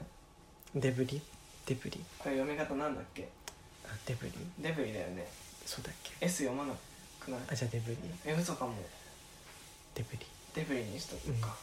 [0.74, 1.20] デブリ？
[1.66, 2.00] デブリ？
[2.18, 3.28] これ読み方なんだっけ？
[3.84, 4.32] あデブリ？
[4.60, 5.26] デブリだよね。
[5.66, 6.72] そうだっけ？S 読まな
[7.20, 7.40] くない？
[7.50, 7.98] あじゃあデブリ。
[8.24, 8.72] え嘘かも。
[9.94, 10.26] デブリ。
[10.54, 11.54] デブリにしとくか、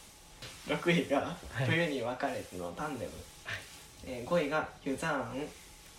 [0.67, 1.65] 6位がはい。
[1.67, 3.11] 冬に別れてのタンデム、
[3.45, 3.59] はい。
[4.05, 5.47] えー5位がユザーン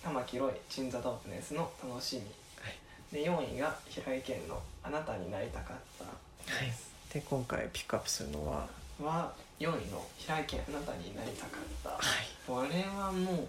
[0.05, 2.23] 玉木ロイチンザドープネスの楽しみ。
[2.63, 2.77] はい。
[3.13, 6.05] で4位が平井堅のあなたになりたかった
[6.47, 6.73] はい。
[7.13, 8.67] で今回ピックアップするのは？
[9.03, 11.91] は4位の平井堅あなたになりたかった。
[11.91, 12.01] はい。
[12.47, 13.49] これはも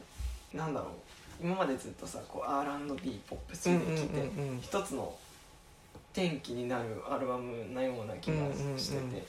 [0.54, 0.90] うなんだろう。
[1.42, 4.62] 今までずっとさこう R&B ポップスで聴いて、うんうんうんうん。
[4.62, 5.14] 一つの
[6.14, 8.38] 転機になるアルバムなような気が
[8.78, 9.24] してて、うんうんうん。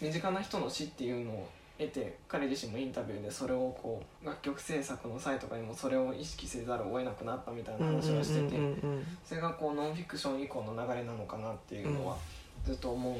[0.00, 12.16] 身近な人の死っていうのを得て彼自身もインタビューでそれをこう楽曲制作の際とかにもそれを意識せざるを得なくなったみたいな話をしてて、うんうんうんそれがこうノンフィクション以降の流れなのかなっていうのは
[12.64, 13.14] ずっと思っ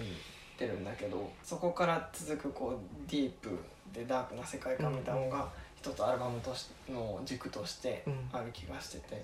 [0.57, 3.59] てるんだけど、そこから続くこうディープ
[3.93, 8.29] でダークな世界観みたいなのが一つアルバムとしての軸としてうん。
[8.33, 9.23] ある気がしてて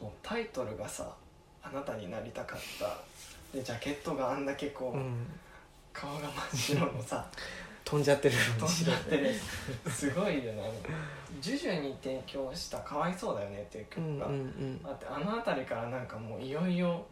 [0.00, 1.14] もうタイトルがさ
[1.62, 2.98] 「あなたになりたかった」
[3.56, 5.26] でジャケットがあんだけこう、うん。
[5.92, 7.26] 顔が真っ白のさ
[7.84, 9.34] 飛んじゃってる飛んじゃってる。
[9.90, 10.72] すごいよね。
[11.40, 14.26] ジュジュに提供した「かわいそうだよね」っていう曲が
[14.90, 17.04] あってあの辺りからなんかもういよいよ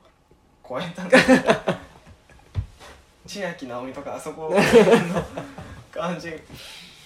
[0.67, 1.19] 超えたんだ
[3.29, 4.57] 千秋直美とかあそこの
[5.93, 6.33] 感じ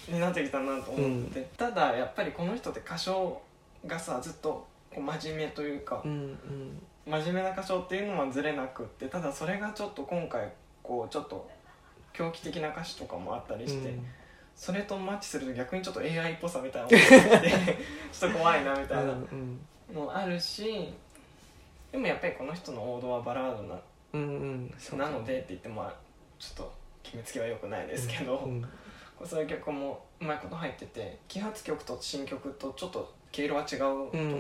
[0.08, 3.40] になってきたなと思って、ただやっぱりこの人って歌唱
[3.86, 6.82] がさずっとこう真面目というか、うんうん。
[7.04, 10.52] 真面目な歌唱っていうのはずれなくってただそれがちょっと今回
[10.84, 11.50] こうちょっと
[12.12, 14.06] 狂気的な歌詞とかもあったりして、うん。
[14.54, 17.78] それとマッチすると逆にちょっと AI っぽさみたいなのが出て
[18.12, 20.92] ちょっと怖いなみたいなうんもあるし
[21.90, 23.80] でもやっぱりこの人の王道はバラードな
[24.12, 24.74] うんうん。
[24.78, 25.90] そうなのでって言っても
[26.42, 26.72] ちょっと
[27.04, 28.68] 決めつけはよくないですけど、うん。
[29.24, 33.86] そういう曲もうまいこと入ってて揮発曲と新曲とちょっと毛色は違うと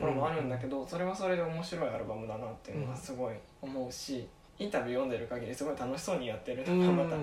[0.00, 4.26] ころもあるんだけど、それはそれで面白いアルバムだなっていうのはすごい思うし、
[4.58, 7.16] インタビュー読んでる限りすごい楽しそうにやってるうんのがまた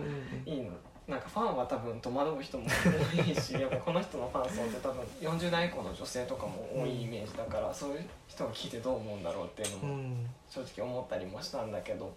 [0.50, 0.70] いいの。
[1.10, 10.30] なんかファンは多分戸惑う人も多いしやっぱこの人のファン層って多分40代以降の女性とかも多いイメージだから、そういう人が聞いてどう思うんだろうっていうのもうん。
[10.48, 12.14] 正直思ったりもしたんだけど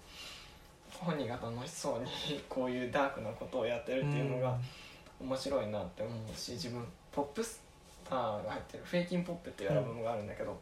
[1.02, 2.06] 本人が楽しそうに
[2.48, 4.58] こういうダークなことをやってるっていうのが
[5.20, 7.60] 面白いなって思うし自分ポップス
[8.08, 10.58] ターが入ってる「フェイキンポップ」っていうアルバムがあるんだけど、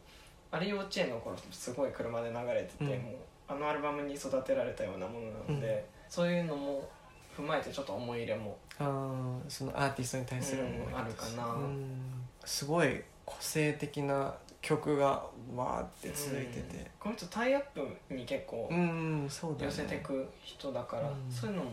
[0.51, 2.89] あれ幼稚園の頃すごい車で流れてて、うん。
[3.03, 3.15] もう
[3.47, 5.83] あのアルバムに育てられたようなものなので、うん。
[6.09, 6.87] そういうのも
[7.35, 11.45] 踏まえてちょっと思い入れも、あーそのアーティストに対する思いうんあるかな。
[11.45, 12.25] うん。
[12.43, 15.23] すごい個性的な曲が
[15.55, 16.67] わーって続いてうん。
[16.67, 21.31] てこの人タイアップに結構うん、そうだよ寄ねせてく人だから、うん。
[21.31, 21.71] そういうのも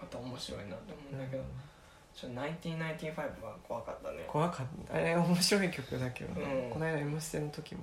[0.00, 1.42] また面白いなって思うんだけど、
[2.14, 4.24] ちょっと1995は怖かったね。
[4.26, 4.94] 怖かった。
[4.94, 6.70] あれ面白い曲だけどね、うん。
[6.70, 7.82] この間「M ステ」の時も。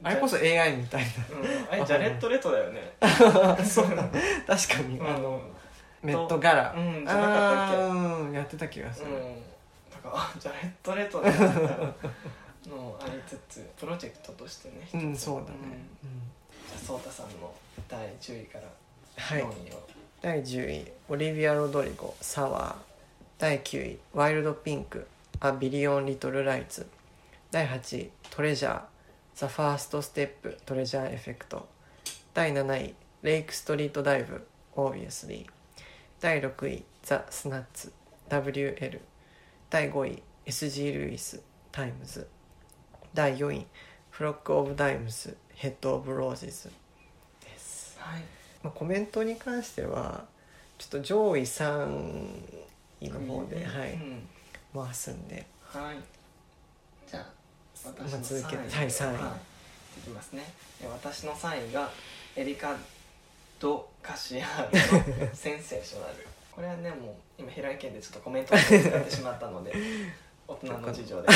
[0.00, 2.92] あれこそ AI みたいうん、あれジャレット・レトだよね。
[3.00, 4.08] な そうだ
[4.46, 5.08] 確かに、うん。
[5.08, 5.42] あの
[6.02, 7.04] メット柄、うん。
[7.04, 7.92] じゃなかった
[8.28, 8.36] っけ？
[8.36, 9.42] やってた気がする、うん。
[9.90, 11.94] だからあジャレット・レトだみたいな
[12.66, 15.52] のありつつプロジェクトとしてねうん、そうだね、ん。
[15.52, 15.68] うん。
[16.66, 17.52] じゃあ颯太さんの
[17.88, 18.64] 第10位から
[19.16, 19.42] はい。
[19.42, 19.88] 4位を、
[20.20, 22.74] 第10位オリビア・ロドリゴ「SOUR」
[23.38, 25.06] 第9位「Wild Pink」
[25.40, 26.86] 「A Billion Little Lights」
[27.50, 28.82] 第8位「TREASURE」
[29.34, 31.68] 「THE FIRST STEP」「TREASURE EFFECT」
[32.34, 35.46] 第7位「Lake Street Dive」「Obviously」
[36.20, 37.92] 第6位「The Snuts」
[38.28, 39.00] 「WL」
[39.70, 42.28] 第5位「SG Lewis」「times」
[43.14, 43.66] 第4位
[44.10, 46.70] 「フロック・オブ・ダイムス」「ヘッド・オブ・ロージズ」
[47.44, 47.96] です。
[48.00, 48.22] はい。
[48.62, 50.26] まあ、コメントに関しては
[50.78, 52.28] ちょっと上位3
[53.00, 54.28] 位の方で、はいうん
[54.74, 55.46] 回すんで。
[55.64, 55.96] はい。
[57.10, 57.26] じゃあ
[57.84, 58.76] 私のまあ続けて3位。
[58.76, 59.38] はい3
[60.08, 60.44] きますね。
[60.80, 61.90] で私の3位が
[62.36, 62.76] エリカ・
[63.60, 64.70] ド・カシアの
[65.34, 69.72] 「センセーショナル」これはねもう今平井堅でちょっとコメントを使ってしまったので
[70.46, 71.28] 大人の事情で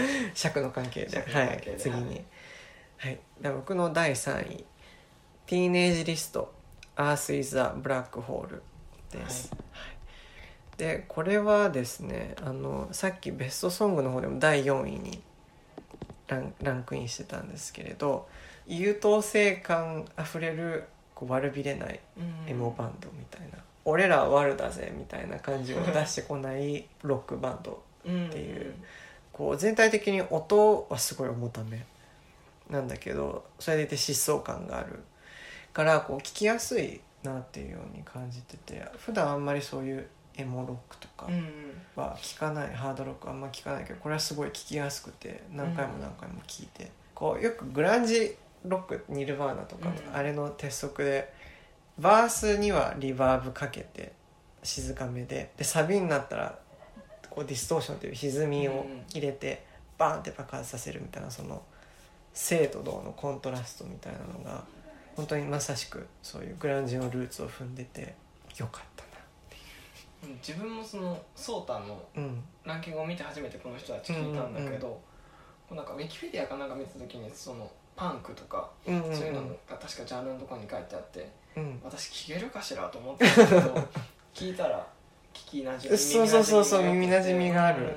[0.34, 1.18] 尺の関係で。
[1.18, 2.04] はい、次に。
[2.06, 2.24] はい。
[2.98, 4.64] はい、では僕の第3位
[5.46, 6.52] 「ティーネージリスト
[6.96, 8.62] Earth is a Black Hole」
[9.12, 9.96] です、はい。
[10.78, 15.22] でこれはですねあのさっきベストソングの方でも第4位に
[16.28, 18.28] ランランクインしてたんですけれど
[18.66, 22.00] 優等生感あふれるこう悪びれない
[22.46, 28.65] エモバンドみたいな、俺らは悪だぜみたいな感じを出してこないロックバンドっていう
[29.36, 31.84] こう全体的に音はすごい重ため
[32.70, 35.00] なんだけどそれでいて疾走感がある。
[35.74, 41.52] からこう聴きやすいなっていうように感じてて普段あんまりそういうエモロックとかうん
[41.94, 50.16] は聴かないハードロックはあんま聴かないけどこれはすごい聴きやすくて何回も何回も聴いて、こうよくグランジロックニルバーナとかのうん。
[50.16, 51.30] あれの鉄則で
[51.98, 54.12] バースにはリバーブかけて
[54.62, 56.58] 静かめででサビになったら
[57.36, 59.62] こうディストーションという歪みを入れて
[59.98, 61.62] バーンって爆発させるみたいなその
[62.32, 64.64] 静と動のコントラストみたいなのが
[65.14, 68.14] 本当にまさしくそういうグランジのルーツを踏んでて
[68.56, 70.34] よかったなう。
[70.34, 72.42] ん自分もそのソータンのうん。
[72.64, 75.00] ランキングを見て初めてこの人たち聞いたんだけど、こ
[75.72, 79.16] うなんかウィキペディアかなんか見た時にそのパンクとかうんうんうん。
[79.16, 81.80] そういうのが確かジャンルのところに書いてあって、うん。
[81.84, 83.88] 私聞けるかしらと思ったんだけど
[84.34, 84.86] 聞いたら
[85.36, 87.94] 聞きなじみそうそうそうそう耳耳馴染みがある。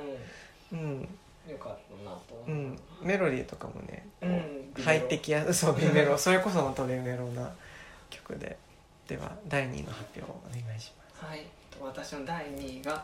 [0.71, 0.79] うん。
[0.79, 1.01] うん。
[1.49, 2.51] よかったなと思う。
[2.51, 4.31] ん、メロディーとかもね、こうう
[4.81, 6.17] ん入ってきや そうビメロ。
[6.17, 7.51] それこそ本当ビメロな
[8.09, 8.57] 曲で。
[9.07, 11.25] では第2位の発表をお願いします。
[11.25, 11.45] はい。
[11.81, 13.03] 私の第2位が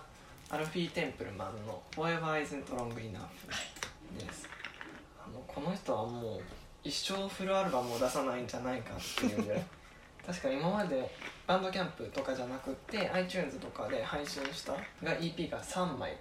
[0.50, 3.17] アルフィー・テンプルマンの「Forever Isn't Long Enough」
[4.19, 4.48] です。
[5.19, 6.41] あのこの人はもう
[6.84, 9.63] 一生フルアルバムを出さないんじゃないかっていうぐらい
[10.25, 11.09] 確か今まで
[11.47, 16.15] バンドキャンプとかじゃなくって iTunes とかで配信したが EP が3枚。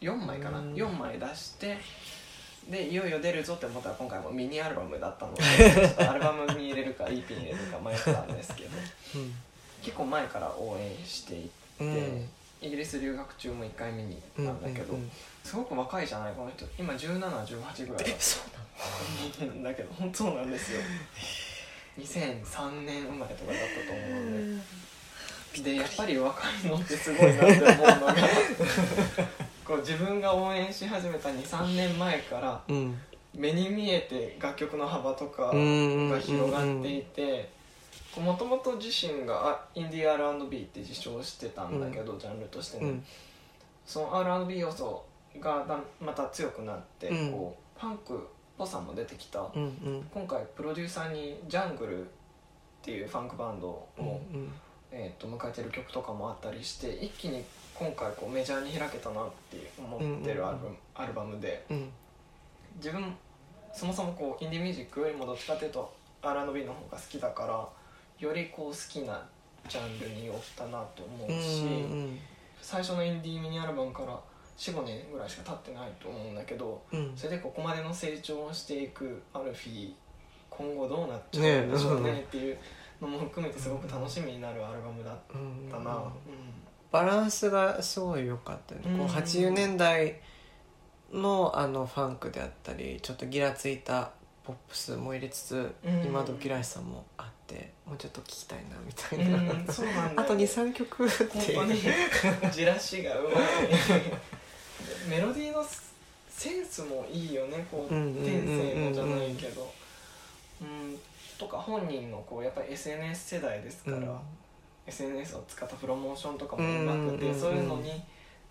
[0.00, 0.58] 4枚かな。
[0.58, 0.74] うん。
[0.74, 1.78] 4枚出して
[2.68, 5.42] でいよいよ出るぞって思ったら今回もミニアルバムだったので
[6.06, 8.70] アルバムに入れるか EP に入れるか迷ったんですけど。
[9.82, 12.30] 結構前から応援していて、うん。
[12.60, 15.10] イギリス留学中も1回見にうん行ったんだけど、うんうん
[15.42, 16.66] すごく若いじゃないこの人。
[16.78, 20.80] 今1718ぐらいだ だけど本当なんですよ
[21.98, 24.64] 2003年生まれとかだったと思うんで。
[25.62, 28.14] でやっぱり若いのってすごいなって思うのが
[29.64, 32.98] こう自分が応援し始めた23年前からうん。
[33.34, 37.48] 目に見えて楽曲の幅とかうんが広がっていて
[38.18, 43.04] もともと自身があインディー R&B って自称してたんだけど、ジャンルとしてね、うん。
[43.86, 45.04] その R&B 要素
[45.38, 47.32] がだまた強くなって、うん。
[47.32, 48.18] こうファンクっ
[48.60, 50.06] ぽさも出てきた、うんうん。
[50.12, 52.04] 今回プロデューサーにジャングルっ
[52.82, 54.52] ていうファンクバンドを、うん
[54.92, 57.42] えー、と迎えてる曲とかもあったりして一気に
[57.74, 61.64] 今回こうメジャーに開けたなって思ってるアルバム,、アルバムで。
[61.70, 61.88] うん。
[62.76, 63.16] 自分
[63.72, 67.66] そもそもこうインディーミュージックよりもどっちかっていうと R&B の方が好きだから
[68.18, 69.26] よりこう好きな
[69.68, 72.18] ジャンルに寄ったなと思ううんし、うん。
[72.60, 74.18] 最初のインディーミニアルバムから
[74.60, 77.12] 45年ぐらいしか経ってないと思うんだけどうん。
[77.16, 79.92] それでここまでの成長をしていくアルフィー
[80.50, 82.58] 今後どうなっちゃうんでしょうねねっていう
[83.00, 85.70] のも含めてすごく楽しみになるアルバムだっうん。
[85.70, 86.04] たな、
[86.92, 90.20] バランスがすごい良かったよね、こううん80年代
[91.10, 94.10] のあのファンクであったりちょっとギラついた
[94.44, 96.04] ポップスも入れつつ、うん。
[96.04, 101.80] 今時らしさもあってもうちょっと聞きたいなみたういな、ん、うん、そうなんだあと23曲って本当に。
[102.52, 103.34] じらしがうまい
[105.08, 105.64] メロディーの
[106.28, 109.72] センスもいいよねこう天性のじゃないけど。
[110.60, 110.98] うん
[111.40, 114.18] とか本人のこうやっぱり SNS 世代ですから、うん。
[114.86, 118.02] SNS を使ったプロモーションとかもうまくて、そういうのに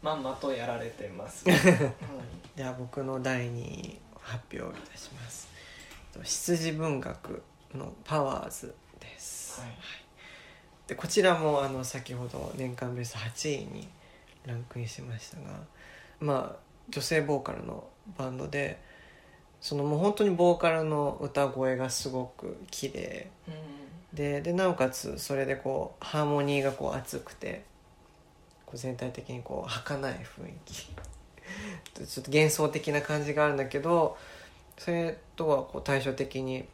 [0.02, 1.58] まんまとやられてます、 はい。
[2.56, 5.48] では僕の第2位を発表いたします。
[6.24, 7.44] 羊文学
[7.76, 9.70] の「パワーズ」です、はい。
[10.88, 13.88] でこちらもあの先ほど年間ベスト8位に
[14.46, 15.60] ランクインしましたが
[16.20, 18.82] まあ女性ボーカルのバンドで
[19.62, 23.30] そのもう本当にボーカルの歌声がすごく綺麗。
[24.14, 27.64] ででなおかつそれでこうハーモニーがこう熱くて
[28.66, 30.90] こう全体的にこう儚い雰囲気。
[32.06, 34.18] ちょっと幻想的な感じがあるんだけど
[34.78, 36.68] それとはこう対照的に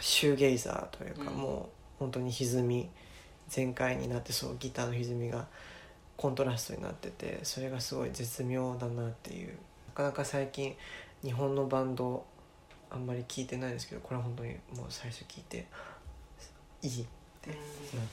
[0.00, 1.36] シューゲイザーというか、うん。
[1.36, 2.88] もう本当に歪み
[3.48, 5.46] 全開になってそうギターの歪みが
[6.18, 9.56] コントラストになっててそれがすごい絶妙だなっていう。
[9.86, 10.76] なかなか最近
[11.22, 12.24] 日本のバンド
[12.90, 15.66] あんまり聞いてないですけどこれは本当にもう最初聞いて
[16.82, 17.06] いいっ
[17.40, 17.58] てなっ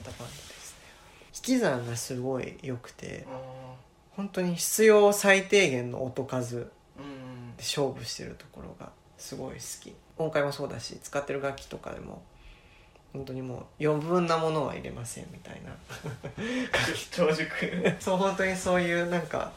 [0.04, 0.86] たバンドですね。
[1.36, 3.26] 引き算がすごい良くて
[4.12, 6.70] 本当に必要最低限の音数でうん。
[7.58, 9.96] 勝負してるところがすごい好き。
[10.18, 12.22] 音階もそうだし使ってる楽器とかでも
[13.16, 15.72] 本当にもう余分なものは入れませんみたいな。
[17.12, 19.54] 長 熟そう本当にそういうなんか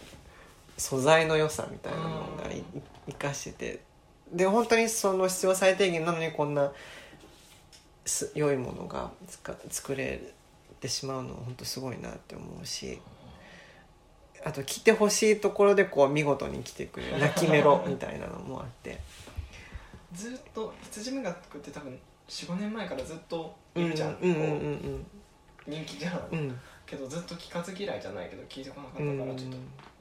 [0.76, 2.44] 素材の良さみたいなのが
[3.08, 3.80] 生かしてて。
[4.32, 6.70] で本当にその必要最低限なのにこんな
[8.04, 10.20] す良いものがつか作れ
[10.80, 13.00] てしまうのは本当すごいなって思うし。
[14.44, 17.18] あと来てほしいところでこう見事に来てくれる。
[17.18, 19.00] 泣きメロみたいなのもあって。
[20.14, 21.98] ずっと羊文学って多分
[22.28, 24.34] 45年前からずっといるじゃん、うんうん。
[24.34, 24.96] こうん。
[24.96, 25.04] う
[25.66, 26.38] 人気じゃん、うん。
[26.38, 29.56] うんけどずっと聞かず嫌いじゃないけど聞いてこなかったうんからちょっと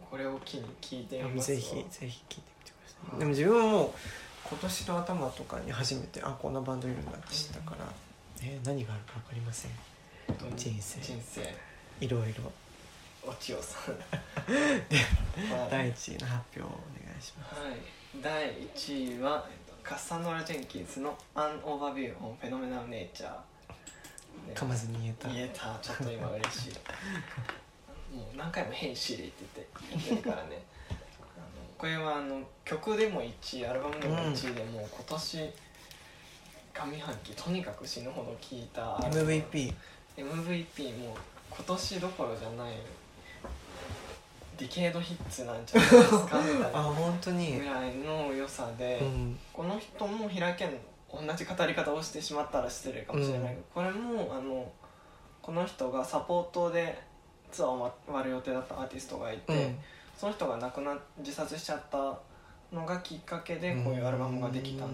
[0.09, 1.57] これを機に聞いてみますわ。
[1.57, 3.19] ぜひぜひ聞いてみてください。
[3.19, 3.91] でも自分はもう
[4.49, 7.85] 今年の頭とかに初めてあこんなバンドいるんだって知ったから、
[8.41, 9.71] え何があるか分かりません。
[10.27, 11.01] 本当に人生。
[11.01, 11.41] 人生。
[11.99, 12.49] いろいろ。
[13.29, 13.95] お千代さん。
[15.51, 15.69] はい。
[15.69, 16.69] 第一位の発表をお
[17.03, 17.59] 願いします。
[17.59, 17.75] はい、
[18.21, 23.31] 第1位は、えっと、カッサンドラ・ジェンキンスの「An Overview on Phenomenal Nature」
[24.45, 24.53] ね。
[24.53, 25.29] 噛まずに言えた。
[25.29, 25.79] 言えた。
[25.81, 26.73] ちょっと今嬉しい。
[28.13, 30.07] もう何回も「変シリ」って言って。
[30.09, 30.61] 言ってるからね。
[31.37, 35.53] あのこれはあの曲でも1位アルバムでも1位で、もう今年
[36.73, 39.73] 上半期とにかく死ぬほど聴いた MVP
[40.17, 41.17] MVP も
[41.49, 42.73] 今年どころじゃない
[44.57, 47.59] ディケードヒッツなんじゃないですかみたい あな本当に。
[47.59, 49.39] ぐらいの良さで、うん。
[49.53, 50.69] この人も平井堅
[51.09, 54.69] 同じ語り方をしてしまったら失礼かもしれないけど、これもあの
[55.41, 57.01] この人がサポートで
[57.51, 59.79] ツアーを回る予定だったアーティストがいて、うん。
[60.17, 62.19] その人が亡くな自殺しちゃった
[62.75, 64.89] のがきっかけでこういうアルバムができたっ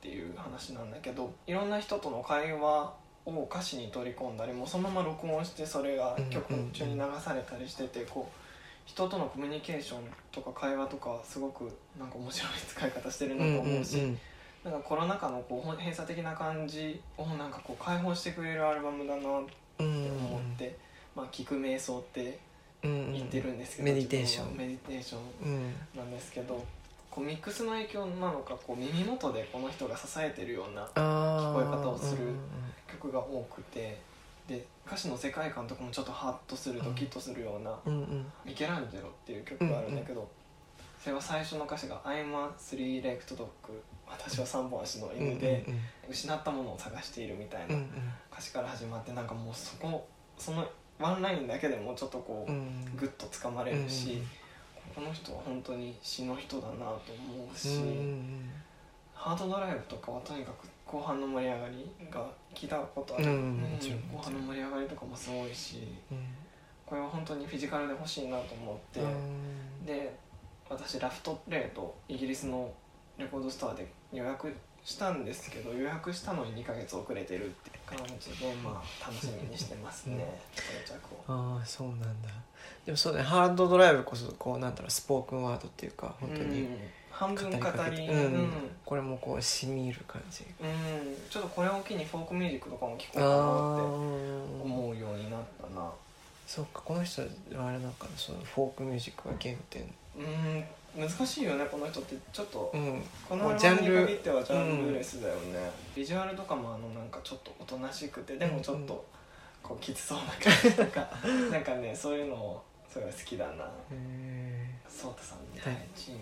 [0.00, 2.94] ていう話なんだけどいろんな人との会話
[3.26, 8.49] を歌詞に取り込んだりもうそのまま録音してそれが曲中に流されたりしててこう
[8.90, 10.00] 人とのコミュニケーション
[10.32, 14.18] とか会話とかすごくなんか面白い使い方してるなと思うし、ん
[14.64, 20.76] なんかコロナ禍のこう閉鎖的な感じをなんかこう解放してくれるアルバムだなってうん思って、
[21.14, 22.38] まあ聞く瞑想って
[22.82, 24.56] うん言ってるんですけど、メディテーション。
[24.56, 26.62] メディテーションうんなんですけど
[27.10, 32.22] こうミックスの影響なのかこう耳元でこの人が支えてるような聞こえ方をする
[32.86, 34.00] 曲が多くてで
[34.90, 40.28] 歌詞の世界観とかもちょっとハッとするドキッとするようなうんうん「ミケランジェロ」っていう曲があるんだけど、
[40.98, 43.46] それは最初の歌詞が「I'm a three-legged dog」
[44.10, 45.80] 私は三本足のうん犬でうん。
[46.10, 47.88] 失ったものを探しているみたいなん
[48.32, 50.68] 歌詞から始まってなんかもうそこその
[50.98, 52.84] ワンラインだけでもちょっとこううん。
[52.96, 54.20] グッとつかまれるし、
[54.92, 57.78] この人は本当に詩の人だなと思うし、
[59.14, 64.00] ハードドライブとかはとにかく後半の盛り上がりが聞いたことある、うんもちろん。
[64.12, 66.18] 後半の盛り上がりとかもすごいしうん。
[66.86, 69.86] これは本当にフィジカルで欲しいなと思って、うん。
[69.86, 70.14] で
[70.68, 72.72] 私ラフトレートイギリスの
[73.18, 74.52] レコードストアで予約
[74.84, 80.20] したんですけど予約したのに2ヶ月遅れてるって感じでまあ楽しみにしてますね、うん。
[80.84, 81.56] 到着を。
[81.56, 82.28] ああそうなんだ。
[82.86, 83.22] でもそうね。
[83.22, 86.78] ハードドライブこそこうなんだろうスポークンワードっていうか本当にうん
[87.20, 87.56] 半分語
[87.90, 88.16] りうん。
[88.16, 88.50] うん。
[88.82, 90.42] これもこうしみ入る感じ。
[90.58, 91.14] うん。
[91.28, 93.82] ちょっとこれを機にフォークミュージックとかも聴こうあかなって
[94.62, 95.90] あ思うようになったな。
[96.46, 97.28] そうかこの人は
[97.68, 99.82] あれなんかなそのフォークミュージックが原点。
[100.16, 100.64] うん。
[100.98, 103.02] 難しいよねこの人ってちょっとうん。
[103.28, 109.04] このジャンル限ってはジャンルレスだよね、ビジュアルとかもあのなんかちょっとおとなしくてでもちょっと
[109.62, 111.06] こうきつそうな感じとか
[111.52, 113.70] なんかねそういうのをすごい好きだな。
[113.92, 115.74] へそうたさんにはい。
[115.74, 116.18] 第一位の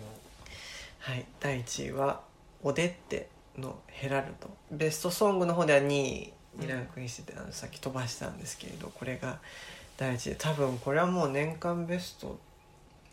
[1.09, 2.21] はい第1位は
[2.61, 9.39] 「オデッテ」の「ヘラルド」ベストソングの方では2位にランクインしてて、あのさっき飛ばしたんですけれどこれが
[9.97, 10.33] 第1位。
[10.33, 12.37] で多分これはもう年間ベスト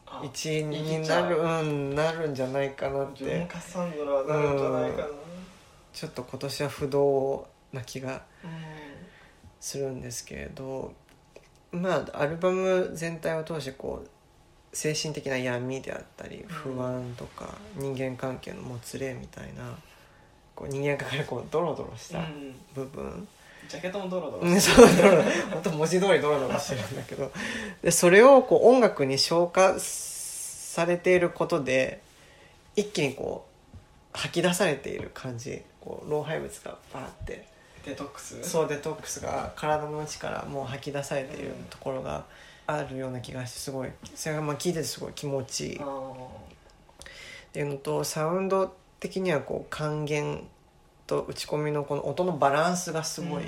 [0.05, 1.63] あ1位になるう。
[1.63, 3.53] んなるんじゃないかなっ自分もて。
[3.55, 5.09] カッサンドラになるんじゃないかな。
[5.95, 8.51] ちょっと今年は不動な気がうん。
[9.59, 10.93] するんですけれど
[11.73, 14.09] まあアルバム全体を通してこう
[14.77, 19.74] 精神的な闇であったり不安とか人間関係のもつれみたいな
[20.55, 22.55] こう人間関係がこうドロドロしたうん。
[22.74, 23.27] 部分、
[23.68, 24.43] ジャケットもドロドロ。
[24.43, 27.33] うん、してそうドロ本当文字通りドロドロしてるんだけど。
[27.83, 32.03] でそれをこう音楽に消化されていることで
[32.77, 33.79] 一気にこう
[34.12, 35.62] 吐き出されている感じ。
[35.81, 37.47] こう老廃物がバーって。
[37.87, 38.43] デトックス？
[38.43, 42.24] そうデトックスが体の内からもう吐き出されているところが
[42.67, 43.91] あるような気がしてすごい。
[44.14, 45.77] それがまあ聞いててすごい気持ちいい。
[45.77, 46.12] っあ
[47.53, 50.47] ていうのとサウンド的にはこう還元
[51.07, 53.45] と打ち込みのこの音のバランスがすごい、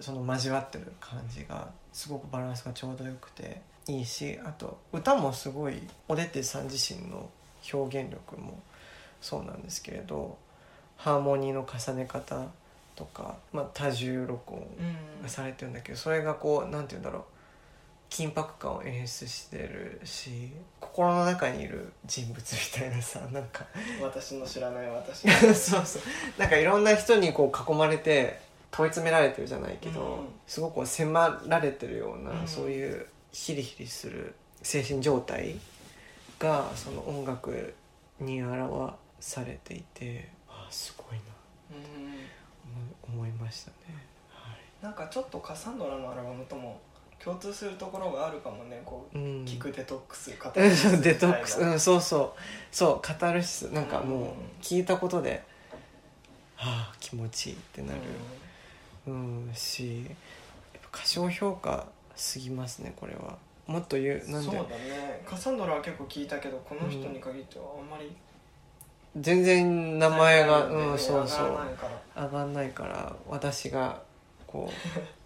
[0.00, 7.28] その交わってる感じがすごくバランスがちょうどよくていいしあと歌もすごいオデッテさん自身の
[7.72, 8.60] 表現力も
[9.20, 10.38] そうなんですけれど
[10.96, 12.46] ハーモニーの重ね方
[12.94, 15.22] とか、まあ、多重録音うん。
[15.22, 17.22] がされてるんだけどそれがこうなんて言うんだろう
[18.10, 20.50] 緊迫感を演出してるし
[20.80, 23.66] 心の中にいる人物みたいなさなんか。
[24.02, 25.28] 私の知らない私。
[25.54, 26.02] そうそう。
[26.38, 28.40] なんかいろんな人にこう囲まれて
[28.70, 30.26] 問い詰められてるじゃないけど、うん。
[30.46, 32.48] すごく迫られてるような、うん。
[32.48, 35.56] そういうヒリヒリする精神状態
[36.38, 37.74] がその音楽
[38.20, 41.22] に表されていてあすごいな。
[41.70, 43.14] うん。
[43.14, 43.76] 思思いましたね。
[44.30, 44.84] はい。
[44.84, 46.80] なんかちょっとカサンドラのアルバムとも
[47.22, 49.44] 共通するところがあるかもねこううん。
[49.44, 52.40] 聞くデトックスカうんそうデトックス、うん、そうそう。
[52.70, 53.62] そうカタルシス。
[53.72, 54.22] なんかもうん。
[54.24, 54.26] う
[54.62, 55.42] 聞いたことで、
[56.56, 58.00] はあ気持ちいいってなる、
[59.06, 59.50] うん。
[59.54, 60.10] しや
[60.78, 63.36] っぱ過小評価すぎますねこれは。
[63.66, 64.50] もっと言うなんで。
[64.50, 65.22] そうだね。
[65.26, 68.10] カサンドラは結構聞いたけどこの人に限ってはあんまり
[69.16, 71.46] 全然名前が、ねうんそうそう。
[71.48, 72.24] 上がらないから。
[72.24, 74.00] 上がんないから私が
[74.46, 74.72] こう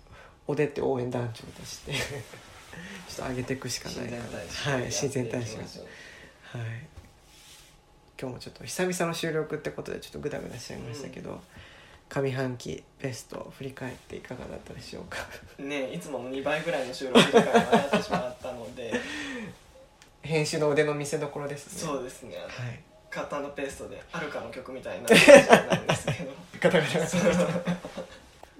[0.47, 1.93] おでって応援団長として
[3.09, 6.59] ちょっと上げていくしかないはい自然体操やっていきましょう。
[6.59, 6.68] はい
[8.20, 11.40] 今日もちょっと久々の収録ってことでちょっとグダグダしちゃいましたけど、
[12.09, 15.18] 上半期ベストを振り返っていかがだったでしょうか？
[15.59, 18.93] ねいつもの2倍ぐらいの収録時間がなってしまったので。
[20.22, 21.80] 編集の腕の見せ所ですね。
[21.80, 22.36] そうですね。
[22.36, 22.80] はい。
[23.11, 26.30] カットペーストであるかの曲みたいな感じなんですけど。
[26.61, 27.76] ガタガタガタ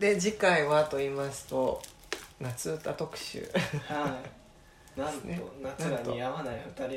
[0.03, 1.81] で次回はと言いますと
[2.41, 3.49] 夏歌特集。
[3.87, 4.21] は
[4.97, 5.01] い。
[5.01, 5.41] なんとね。
[5.63, 6.91] 夏が似合わない2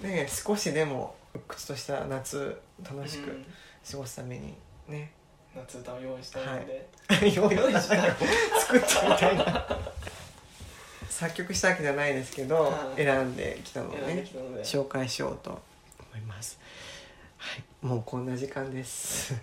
[0.00, 0.08] 人。
[0.08, 3.44] ね少しでも鬱屈とした夏楽しくうん。
[3.90, 4.54] 過ごすために
[4.88, 5.12] ね。
[5.54, 6.88] 夏歌を用意したいので、
[7.34, 8.16] 用 用意したい。
[8.60, 9.78] 作ったみたいな。
[11.10, 13.04] 作曲したわけじゃないですけど、はい。
[13.04, 14.26] 選んできたのをね
[14.62, 16.56] 紹介しようと思います。
[16.56, 16.63] はい
[17.84, 19.34] もうこんな時間です。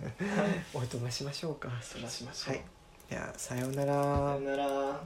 [0.74, 0.88] おい。
[0.89, 1.70] とましましょうか。
[1.80, 2.64] そらしましょう、はい。
[3.08, 3.94] ではさようなら。
[3.94, 4.00] さ
[4.34, 5.00] よなら